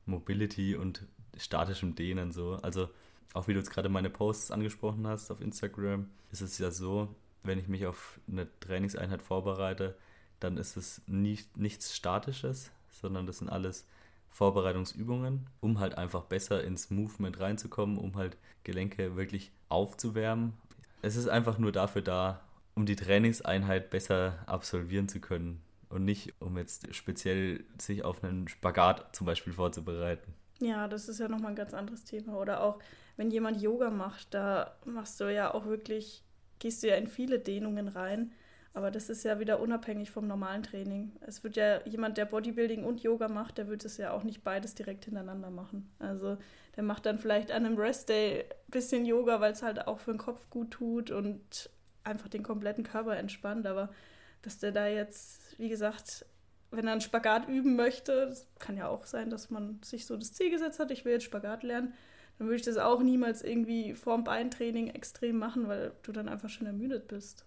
Mobility 0.05 0.75
und 0.75 1.05
statischem 1.37 1.95
Dehnen 1.95 2.31
so. 2.31 2.55
Also 2.61 2.89
auch 3.33 3.47
wie 3.47 3.53
du 3.53 3.59
jetzt 3.59 3.71
gerade 3.71 3.89
meine 3.89 4.09
Posts 4.09 4.51
angesprochen 4.51 5.07
hast 5.07 5.31
auf 5.31 5.41
Instagram, 5.41 6.09
ist 6.31 6.41
es 6.41 6.57
ja 6.57 6.71
so, 6.71 7.13
wenn 7.43 7.59
ich 7.59 7.67
mich 7.67 7.85
auf 7.85 8.19
eine 8.29 8.47
Trainingseinheit 8.59 9.21
vorbereite, 9.21 9.95
dann 10.39 10.57
ist 10.57 10.77
es 10.77 11.01
nicht, 11.07 11.57
nichts 11.57 11.95
Statisches, 11.95 12.71
sondern 12.91 13.27
das 13.27 13.39
sind 13.39 13.49
alles 13.49 13.87
Vorbereitungsübungen, 14.29 15.47
um 15.61 15.79
halt 15.79 15.97
einfach 15.97 16.23
besser 16.23 16.63
ins 16.63 16.89
Movement 16.89 17.39
reinzukommen, 17.39 17.97
um 17.97 18.15
halt 18.15 18.37
Gelenke 18.63 19.15
wirklich 19.15 19.51
aufzuwärmen. 19.69 20.53
Es 21.01 21.15
ist 21.15 21.27
einfach 21.27 21.57
nur 21.57 21.71
dafür 21.71 22.01
da, 22.01 22.41
um 22.73 22.85
die 22.85 22.95
Trainingseinheit 22.95 23.89
besser 23.89 24.39
absolvieren 24.47 25.07
zu 25.07 25.19
können 25.19 25.61
und 25.95 26.05
nicht, 26.05 26.33
um 26.39 26.57
jetzt 26.57 26.93
speziell 26.93 27.63
sich 27.81 28.03
auf 28.03 28.23
einen 28.23 28.47
Spagat 28.47 29.15
zum 29.15 29.25
Beispiel 29.25 29.53
vorzubereiten. 29.53 30.33
Ja, 30.59 30.87
das 30.87 31.09
ist 31.09 31.19
ja 31.19 31.27
nochmal 31.27 31.51
ein 31.51 31.57
ganz 31.57 31.73
anderes 31.73 32.03
Thema. 32.03 32.37
Oder 32.37 32.61
auch, 32.61 32.79
wenn 33.17 33.31
jemand 33.31 33.61
Yoga 33.61 33.89
macht, 33.89 34.33
da 34.33 34.75
machst 34.85 35.19
du 35.19 35.33
ja 35.33 35.53
auch 35.53 35.65
wirklich, 35.65 36.23
gehst 36.59 36.83
du 36.83 36.87
ja 36.87 36.95
in 36.95 37.07
viele 37.07 37.39
Dehnungen 37.39 37.87
rein. 37.87 38.31
Aber 38.73 38.91
das 38.91 39.09
ist 39.09 39.23
ja 39.23 39.39
wieder 39.39 39.61
unabhängig 39.61 40.11
vom 40.11 40.27
normalen 40.27 40.61
Training. 40.61 41.13
Es 41.21 41.45
wird 41.45 41.55
ja 41.55 41.79
jemand, 41.85 42.17
der 42.17 42.25
Bodybuilding 42.25 42.83
und 42.83 43.01
Yoga 43.01 43.29
macht, 43.29 43.57
der 43.57 43.69
wird 43.69 43.85
es 43.85 43.95
ja 43.95 44.11
auch 44.11 44.23
nicht 44.23 44.43
beides 44.43 44.75
direkt 44.75 45.05
hintereinander 45.05 45.49
machen. 45.49 45.89
Also 45.97 46.37
der 46.75 46.83
macht 46.83 47.05
dann 47.05 47.17
vielleicht 47.17 47.51
an 47.51 47.65
einem 47.65 47.77
Rest-Day 47.77 48.41
ein 48.41 48.71
bisschen 48.71 49.05
Yoga, 49.05 49.39
weil 49.39 49.53
es 49.53 49.63
halt 49.63 49.87
auch 49.87 49.99
für 49.99 50.11
den 50.11 50.17
Kopf 50.17 50.49
gut 50.49 50.71
tut 50.71 51.09
und 51.09 51.69
einfach 52.03 52.27
den 52.27 52.43
kompletten 52.43 52.83
Körper 52.83 53.15
entspannt. 53.15 53.65
Aber 53.65 53.89
dass 54.45 54.59
der 54.59 54.71
da 54.71 54.87
jetzt, 54.87 55.59
wie 55.59 55.69
gesagt, 55.69 56.25
wenn 56.71 56.85
er 56.85 56.93
einen 56.93 57.01
Spagat 57.01 57.47
üben 57.47 57.75
möchte, 57.75 58.27
das 58.27 58.47
kann 58.59 58.77
ja 58.77 58.87
auch 58.87 59.05
sein, 59.05 59.29
dass 59.29 59.49
man 59.49 59.81
sich 59.83 60.05
so 60.05 60.17
das 60.17 60.33
Ziel 60.33 60.49
gesetzt 60.49 60.79
hat, 60.79 60.91
ich 60.91 61.05
will 61.05 61.13
jetzt 61.13 61.25
Spagat 61.25 61.63
lernen, 61.63 61.93
dann 62.37 62.47
würde 62.47 62.57
ich 62.57 62.65
das 62.65 62.77
auch 62.77 63.01
niemals 63.01 63.43
irgendwie 63.43 63.93
vorm 63.93 64.23
Beintraining 64.23 64.89
extrem 64.89 65.37
machen, 65.37 65.67
weil 65.67 65.93
du 66.03 66.11
dann 66.11 66.27
einfach 66.27 66.49
schon 66.49 66.67
ermüdet 66.67 67.07
bist. 67.07 67.45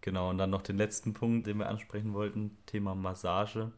Genau, 0.00 0.30
und 0.30 0.38
dann 0.38 0.50
noch 0.50 0.62
den 0.62 0.78
letzten 0.78 1.12
Punkt, 1.12 1.46
den 1.46 1.58
wir 1.58 1.68
ansprechen 1.68 2.14
wollten, 2.14 2.56
Thema 2.66 2.94
Massage. 2.94 3.70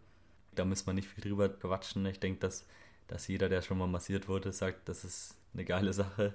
Da 0.54 0.64
müssen 0.64 0.86
wir 0.86 0.94
nicht 0.94 1.08
viel 1.08 1.24
drüber 1.24 1.48
quatschen. 1.48 2.06
Ich 2.06 2.20
denke, 2.20 2.40
dass, 2.40 2.66
dass 3.08 3.28
jeder, 3.28 3.48
der 3.48 3.62
schon 3.62 3.78
mal 3.78 3.88
massiert 3.88 4.28
wurde, 4.28 4.52
sagt, 4.52 4.88
das 4.88 5.04
ist 5.04 5.36
eine 5.52 5.64
geile 5.64 5.92
Sache. 5.92 6.34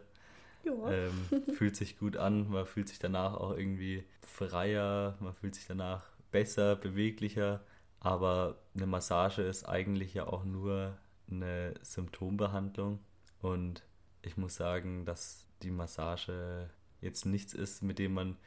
Ähm, 0.92 1.54
fühlt 1.54 1.76
sich 1.76 1.98
gut 1.98 2.18
an, 2.18 2.50
man 2.50 2.66
fühlt 2.66 2.90
sich 2.90 3.00
danach 3.00 3.36
auch 3.36 3.58
irgendwie 3.58 4.04
freier, 4.22 5.18
man 5.20 5.34
fühlt 5.34 5.56
sich 5.56 5.66
danach 5.68 6.04
besser, 6.32 6.76
beweglicher. 6.76 7.64
Aber 8.00 8.58
eine 8.76 8.86
Massage 8.88 9.42
ist 9.42 9.68
eigentlich 9.68 10.14
ja 10.14 10.28
auch 10.28 10.44
nur 10.44 10.98
eine 11.30 11.74
Symptombehandlung. 11.82 13.00
Und 13.42 13.84
ich 14.22 14.38
muss 14.38 14.56
sagen, 14.56 15.06
dass 15.06 15.46
die 15.64 15.72
Massage 15.72 16.70
jetzt 17.02 17.26
nichts 17.26 17.54
ist, 17.54 17.84
mit 17.84 18.00
dem 18.00 18.14
man 18.14 18.38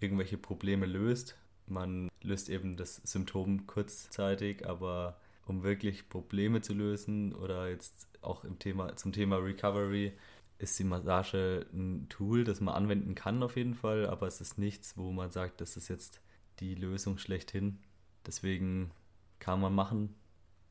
irgendwelche 0.00 0.38
Probleme 0.38 0.86
löst. 0.86 1.36
Man 1.66 2.08
löst 2.22 2.48
eben 2.48 2.76
das 2.76 2.96
Symptom 2.96 3.66
kurzzeitig, 3.66 4.66
aber 4.66 5.18
um 5.46 5.62
wirklich 5.62 6.08
Probleme 6.08 6.60
zu 6.60 6.74
lösen 6.74 7.34
oder 7.34 7.68
jetzt 7.68 8.08
auch 8.20 8.44
im 8.44 8.58
Thema, 8.58 8.96
zum 8.96 9.12
Thema 9.12 9.36
Recovery 9.36 10.12
ist 10.58 10.78
die 10.78 10.84
Massage 10.84 11.66
ein 11.72 12.08
Tool, 12.08 12.44
das 12.44 12.60
man 12.60 12.74
anwenden 12.74 13.14
kann 13.14 13.42
auf 13.42 13.56
jeden 13.56 13.74
Fall, 13.74 14.06
aber 14.06 14.26
es 14.26 14.40
ist 14.40 14.58
nichts, 14.58 14.96
wo 14.96 15.12
man 15.12 15.30
sagt, 15.30 15.60
das 15.60 15.76
ist 15.76 15.88
jetzt 15.88 16.20
die 16.60 16.74
Lösung 16.74 17.18
schlechthin. 17.18 17.78
Deswegen 18.26 18.90
kann 19.38 19.60
man 19.60 19.74
machen, 19.74 20.14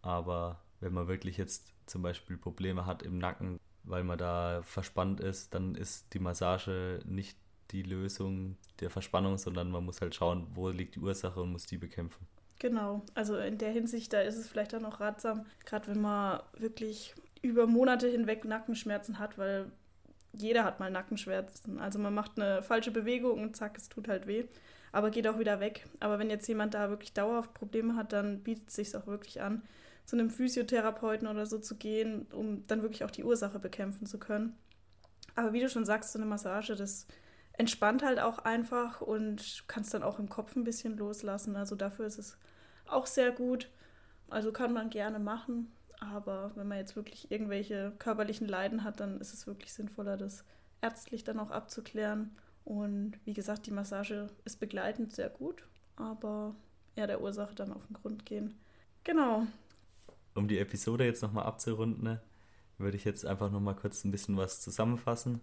aber 0.01 0.61
wenn 0.79 0.93
man 0.93 1.07
wirklich 1.07 1.37
jetzt 1.37 1.73
zum 1.85 2.01
Beispiel 2.01 2.37
Probleme 2.37 2.85
hat 2.85 3.03
im 3.03 3.19
Nacken, 3.19 3.59
weil 3.83 4.03
man 4.03 4.17
da 4.17 4.61
verspannt 4.63 5.19
ist, 5.19 5.53
dann 5.53 5.75
ist 5.75 6.13
die 6.13 6.19
Massage 6.19 7.01
nicht 7.05 7.37
die 7.71 7.83
Lösung 7.83 8.57
der 8.79 8.89
Verspannung, 8.89 9.37
sondern 9.37 9.71
man 9.71 9.85
muss 9.85 10.01
halt 10.01 10.15
schauen, 10.15 10.47
wo 10.53 10.69
liegt 10.69 10.95
die 10.95 10.99
Ursache 10.99 11.41
und 11.41 11.51
muss 11.51 11.65
die 11.65 11.77
bekämpfen. 11.77 12.27
Genau, 12.59 13.05
also 13.13 13.37
in 13.37 13.57
der 13.57 13.71
Hinsicht, 13.71 14.13
da 14.13 14.21
ist 14.21 14.37
es 14.37 14.47
vielleicht 14.47 14.73
dann 14.73 14.85
auch 14.85 14.99
ratsam, 14.99 15.45
gerade 15.65 15.87
wenn 15.87 16.01
man 16.01 16.41
wirklich 16.57 17.13
über 17.45 17.67
Monate 17.67 18.07
hinweg 18.07 18.43
Nackenschmerzen 18.43 19.19
hat, 19.19 19.37
weil 19.37 19.71
jeder 20.33 20.63
hat 20.63 20.79
mal 20.79 20.91
Nackenschmerzen. 20.91 21.79
Also 21.79 21.99
man 21.99 22.13
macht 22.13 22.39
eine 22.39 22.61
falsche 22.61 22.91
Bewegung 22.91 23.41
und 23.41 23.55
zack, 23.55 23.77
es 23.77 23.87
tut 23.87 24.07
halt 24.07 24.27
weh, 24.27 24.45
aber 24.91 25.11
geht 25.11 25.27
auch 25.27 25.39
wieder 25.39 25.59
weg. 25.59 25.85
Aber 25.99 26.19
wenn 26.19 26.29
jetzt 26.29 26.47
jemand 26.47 26.73
da 26.73 26.89
wirklich 26.89 27.13
dauerhaft 27.13 27.53
Probleme 27.53 27.95
hat, 27.95 28.13
dann 28.13 28.41
bietet 28.41 28.69
es 28.69 28.75
sich 28.75 28.95
auch 28.95 29.07
wirklich 29.07 29.41
an, 29.41 29.63
zu 30.05 30.15
einem 30.15 30.29
Physiotherapeuten 30.29 31.27
oder 31.27 31.45
so 31.45 31.59
zu 31.59 31.75
gehen, 31.75 32.27
um 32.31 32.65
dann 32.67 32.81
wirklich 32.81 33.03
auch 33.03 33.11
die 33.11 33.23
Ursache 33.23 33.59
bekämpfen 33.59 34.05
zu 34.05 34.19
können. 34.19 34.57
Aber 35.35 35.53
wie 35.53 35.61
du 35.61 35.69
schon 35.69 35.85
sagst, 35.85 36.13
so 36.13 36.19
eine 36.19 36.27
Massage, 36.27 36.75
das 36.75 37.07
entspannt 37.53 38.03
halt 38.03 38.19
auch 38.19 38.39
einfach 38.39 39.01
und 39.01 39.63
kannst 39.67 39.93
dann 39.93 40.03
auch 40.03 40.19
im 40.19 40.29
Kopf 40.29 40.55
ein 40.55 40.63
bisschen 40.63 40.97
loslassen. 40.97 41.55
Also 41.55 41.75
dafür 41.75 42.05
ist 42.05 42.19
es 42.19 42.37
auch 42.87 43.05
sehr 43.05 43.31
gut. 43.31 43.69
Also 44.29 44.51
kann 44.51 44.73
man 44.73 44.89
gerne 44.89 45.19
machen. 45.19 45.71
Aber 45.99 46.51
wenn 46.55 46.67
man 46.67 46.77
jetzt 46.77 46.95
wirklich 46.95 47.31
irgendwelche 47.31 47.93
körperlichen 47.99 48.47
Leiden 48.47 48.83
hat, 48.83 48.99
dann 48.99 49.19
ist 49.19 49.33
es 49.33 49.47
wirklich 49.47 49.73
sinnvoller, 49.73 50.17
das 50.17 50.43
ärztlich 50.81 51.23
dann 51.23 51.39
auch 51.39 51.51
abzuklären. 51.51 52.35
Und 52.63 53.19
wie 53.25 53.33
gesagt, 53.33 53.67
die 53.67 53.71
Massage 53.71 54.29
ist 54.43 54.59
begleitend 54.59 55.13
sehr 55.13 55.29
gut, 55.29 55.63
aber 55.95 56.55
eher 56.95 57.07
der 57.07 57.21
Ursache 57.21 57.55
dann 57.55 57.71
auf 57.71 57.85
den 57.87 57.93
Grund 57.93 58.25
gehen. 58.25 58.55
Genau. 59.03 59.45
Um 60.33 60.47
die 60.47 60.59
Episode 60.59 61.05
jetzt 61.05 61.21
nochmal 61.21 61.45
abzurunden, 61.45 62.19
würde 62.77 62.97
ich 62.97 63.05
jetzt 63.05 63.25
einfach 63.25 63.51
nochmal 63.51 63.75
kurz 63.75 64.03
ein 64.03 64.11
bisschen 64.11 64.35
was 64.35 64.61
zusammenfassen. 64.61 65.41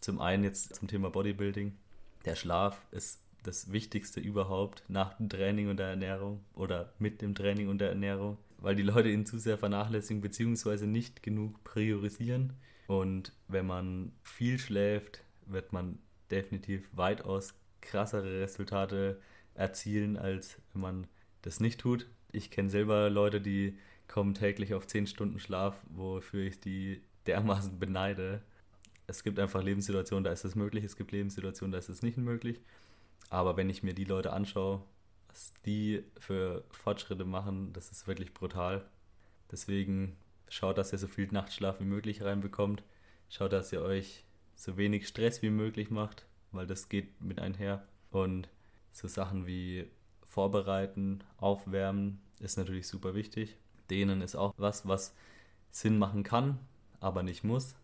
Zum 0.00 0.20
einen 0.20 0.44
jetzt 0.44 0.74
zum 0.74 0.88
Thema 0.88 1.10
Bodybuilding. 1.10 1.76
Der 2.24 2.34
Schlaf 2.34 2.80
ist 2.90 3.20
das 3.42 3.70
Wichtigste 3.70 4.20
überhaupt 4.20 4.82
nach 4.88 5.14
dem 5.14 5.28
Training 5.28 5.68
und 5.68 5.76
der 5.76 5.88
Ernährung 5.88 6.44
oder 6.54 6.92
mit 6.98 7.22
dem 7.22 7.34
Training 7.34 7.68
und 7.68 7.78
der 7.78 7.90
Ernährung, 7.90 8.38
weil 8.58 8.76
die 8.76 8.82
Leute 8.82 9.08
ihn 9.08 9.26
zu 9.26 9.38
sehr 9.38 9.58
vernachlässigen 9.58 10.20
bzw. 10.20 10.86
nicht 10.86 11.22
genug 11.22 11.62
priorisieren. 11.64 12.54
Und 12.86 13.32
wenn 13.48 13.66
man 13.66 14.12
viel 14.22 14.58
schläft, 14.58 15.22
wird 15.46 15.72
man 15.72 15.98
definitiv 16.30 16.88
weitaus 16.92 17.54
krassere 17.80 18.40
Resultate 18.40 19.20
erzielen, 19.54 20.16
als 20.16 20.60
wenn 20.72 20.82
man 20.82 21.06
das 21.42 21.60
nicht 21.60 21.80
tut. 21.80 22.06
Ich 22.32 22.50
kenne 22.50 22.70
selber 22.70 23.10
Leute, 23.10 23.40
die 23.40 23.78
kommen 24.06 24.34
täglich 24.34 24.74
auf 24.74 24.86
10 24.86 25.06
Stunden 25.06 25.38
Schlaf, 25.38 25.76
wofür 25.90 26.44
ich 26.44 26.60
die 26.60 27.02
dermaßen 27.26 27.78
beneide. 27.78 28.42
Es 29.06 29.22
gibt 29.22 29.38
einfach 29.38 29.62
Lebenssituationen, 29.62 30.24
da 30.24 30.32
ist 30.32 30.44
es 30.44 30.54
möglich, 30.54 30.84
es 30.84 30.96
gibt 30.96 31.12
Lebenssituationen, 31.12 31.72
da 31.72 31.78
ist 31.78 31.88
es 31.88 32.02
nicht 32.02 32.18
möglich. 32.18 32.60
Aber 33.30 33.56
wenn 33.56 33.70
ich 33.70 33.82
mir 33.82 33.94
die 33.94 34.04
Leute 34.04 34.32
anschaue, 34.32 34.82
was 35.38 35.52
die 35.64 36.02
für 36.18 36.64
Fortschritte 36.72 37.24
machen, 37.24 37.72
das 37.72 37.92
ist 37.92 38.08
wirklich 38.08 38.34
brutal. 38.34 38.84
Deswegen 39.52 40.16
schaut, 40.48 40.78
dass 40.78 40.92
ihr 40.92 40.98
so 40.98 41.06
viel 41.06 41.28
Nachtschlaf 41.30 41.78
wie 41.78 41.84
möglich 41.84 42.22
reinbekommt. 42.22 42.82
Schaut, 43.28 43.52
dass 43.52 43.72
ihr 43.72 43.80
euch 43.80 44.24
so 44.56 44.76
wenig 44.76 45.06
Stress 45.06 45.40
wie 45.40 45.50
möglich 45.50 45.90
macht, 45.90 46.26
weil 46.50 46.66
das 46.66 46.88
geht 46.88 47.20
mit 47.20 47.40
einher. 47.40 47.86
Und 48.10 48.48
so 48.90 49.06
Sachen 49.06 49.46
wie 49.46 49.88
Vorbereiten, 50.24 51.22
Aufwärmen 51.36 52.20
ist 52.40 52.58
natürlich 52.58 52.88
super 52.88 53.14
wichtig. 53.14 53.56
Dehnen 53.90 54.22
ist 54.22 54.34
auch 54.34 54.54
was, 54.56 54.88
was 54.88 55.14
Sinn 55.70 55.98
machen 55.98 56.24
kann, 56.24 56.58
aber 56.98 57.22
nicht 57.22 57.44
muss. 57.44 57.76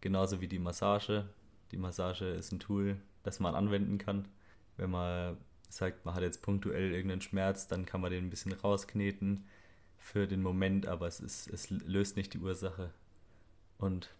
Genauso 0.00 0.40
wie 0.40 0.48
die 0.48 0.60
Massage. 0.60 1.28
Die 1.72 1.76
Massage 1.76 2.26
ist 2.26 2.52
ein 2.52 2.60
Tool, 2.60 2.98
das 3.24 3.40
man 3.40 3.56
anwenden 3.56 3.98
kann. 3.98 4.28
Wenn 4.76 4.90
man 4.90 5.38
sagt, 5.76 6.04
man 6.04 6.14
hat 6.14 6.22
jetzt 6.22 6.42
punktuell 6.42 6.92
irgendeinen 6.92 7.20
Schmerz, 7.20 7.66
dann 7.66 7.86
kann 7.86 8.00
man 8.00 8.10
den 8.10 8.26
ein 8.26 8.30
bisschen 8.30 8.52
rauskneten 8.52 9.44
für 9.98 10.26
den 10.26 10.42
Moment, 10.42 10.86
aber 10.86 11.06
es, 11.06 11.20
ist, 11.20 11.48
es 11.48 11.70
löst 11.70 12.16
nicht 12.16 12.34
die 12.34 12.38
Ursache. 12.38 12.90
Und 13.78 14.10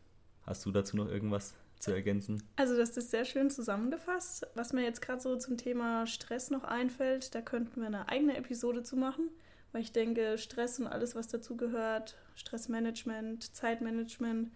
hast 0.42 0.64
du 0.66 0.72
dazu 0.72 0.96
noch 0.96 1.08
irgendwas 1.08 1.54
zu 1.78 1.92
ergänzen? 1.92 2.42
Also 2.56 2.76
das 2.76 2.96
ist 2.96 3.10
sehr 3.10 3.24
schön 3.24 3.50
zusammengefasst. 3.50 4.46
Was 4.54 4.72
mir 4.72 4.82
jetzt 4.82 5.02
gerade 5.02 5.20
so 5.20 5.36
zum 5.36 5.56
Thema 5.56 6.06
Stress 6.06 6.50
noch 6.50 6.64
einfällt, 6.64 7.34
da 7.34 7.42
könnten 7.42 7.80
wir 7.80 7.86
eine 7.86 8.08
eigene 8.08 8.36
Episode 8.36 8.82
zu 8.82 8.96
machen, 8.96 9.28
weil 9.72 9.82
ich 9.82 9.92
denke, 9.92 10.38
Stress 10.38 10.78
und 10.80 10.86
alles, 10.86 11.14
was 11.14 11.28
dazugehört, 11.28 12.16
Stressmanagement, 12.34 13.54
Zeitmanagement, 13.54 14.50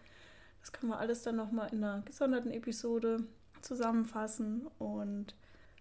das 0.60 0.72
können 0.72 0.90
wir 0.90 0.98
alles 0.98 1.22
dann 1.22 1.36
nochmal 1.36 1.68
in 1.72 1.84
einer 1.84 2.02
gesonderten 2.02 2.50
Episode 2.50 3.18
zusammenfassen. 3.60 4.66
Und 4.78 5.34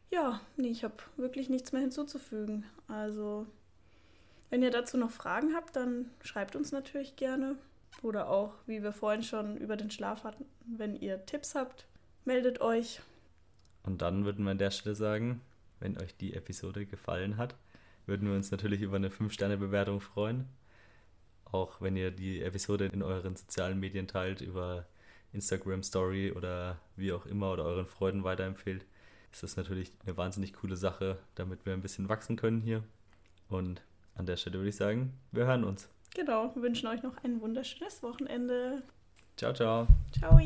ja, 0.10 0.40
nee, 0.56 0.70
ich 0.70 0.84
habe 0.84 0.96
wirklich 1.18 1.50
nichts 1.50 1.72
mehr 1.72 1.82
hinzuzufügen. 1.82 2.66
Also, 2.88 3.46
wenn 4.50 4.64
ihr 4.64 4.72
dazu 4.72 4.98
noch 4.98 5.12
Fragen 5.12 5.54
habt, 5.54 5.76
dann 5.76 6.10
schreibt 6.22 6.56
uns 6.56 6.72
natürlich 6.72 7.16
gerne. 7.16 7.56
Oder 8.04 8.30
auch, 8.30 8.54
wie 8.68 8.84
wir 8.84 8.94
vorhin 8.94 9.24
schon 9.24 9.58
über 9.58 9.76
den 9.76 9.90
Schlaf 9.90 10.24
hatten, 10.24 10.46
wenn 10.66 10.96
ihr 10.96 11.26
Tipps 11.26 11.56
habt, 11.56 11.88
meldet 12.26 12.62
euch. 12.62 13.02
Und 13.84 14.02
dann 14.02 14.26
würden 14.26 14.46
wir 14.46 14.52
an 14.52 14.58
der 14.58 14.72
Stelle 14.72 14.96
sagen, 14.96 15.42
wenn 15.80 15.98
euch 15.98 16.16
die 16.16 16.34
Episode 16.34 16.86
gefallen 16.86 17.38
hat, 17.38 17.56
würden 18.06 18.28
wir 18.28 18.36
uns 18.36 18.52
natürlich 18.52 18.82
über 18.82 18.98
eine 18.98 19.10
5-Sterne-Bewertung 19.10 20.00
freuen. 20.00 20.46
Auch 21.46 21.82
wenn 21.82 21.96
ihr 21.96 22.12
die 22.12 22.42
Episode 22.42 22.86
in 22.86 23.02
euren 23.02 23.36
sozialen 23.36 23.80
Medien 23.80 24.08
teilt, 24.08 24.42
über 24.42 24.86
Instagram 25.34 25.84
Story 25.84 26.32
oder 26.32 26.80
wie 26.96 27.12
auch 27.12 27.26
immer 27.26 27.54
oder 27.54 27.66
euren 27.66 27.86
Freunden 27.86 28.24
weiterempfehlt, 28.24 28.86
ist 29.32 29.44
das 29.44 29.58
natürlich 29.58 29.92
eine 30.06 30.18
wahnsinnig 30.18 30.54
coole 30.54 30.76
Sache, 30.76 31.18
damit 31.36 31.66
wir 31.66 31.74
ein 31.74 31.82
bisschen 31.82 32.10
wachsen 32.10 32.36
können 32.36 32.62
hier. 32.62 32.84
Und 33.50 33.82
an 34.16 34.26
der 34.26 34.38
Stelle 34.38 34.58
würde 34.58 34.70
ich 34.70 34.76
sagen, 34.76 35.14
wir 35.32 35.46
hören 35.46 35.64
uns. 35.64 35.90
Genau, 36.16 36.54
wir 36.56 36.62
wünschen 36.62 36.88
euch 36.88 37.04
noch 37.04 37.24
ein 37.24 37.42
wunderschönes 37.42 38.02
Wochenende. 38.02 38.82
Ciao, 39.36 39.54
ciao. 39.54 39.88
Ciao. 40.18 40.40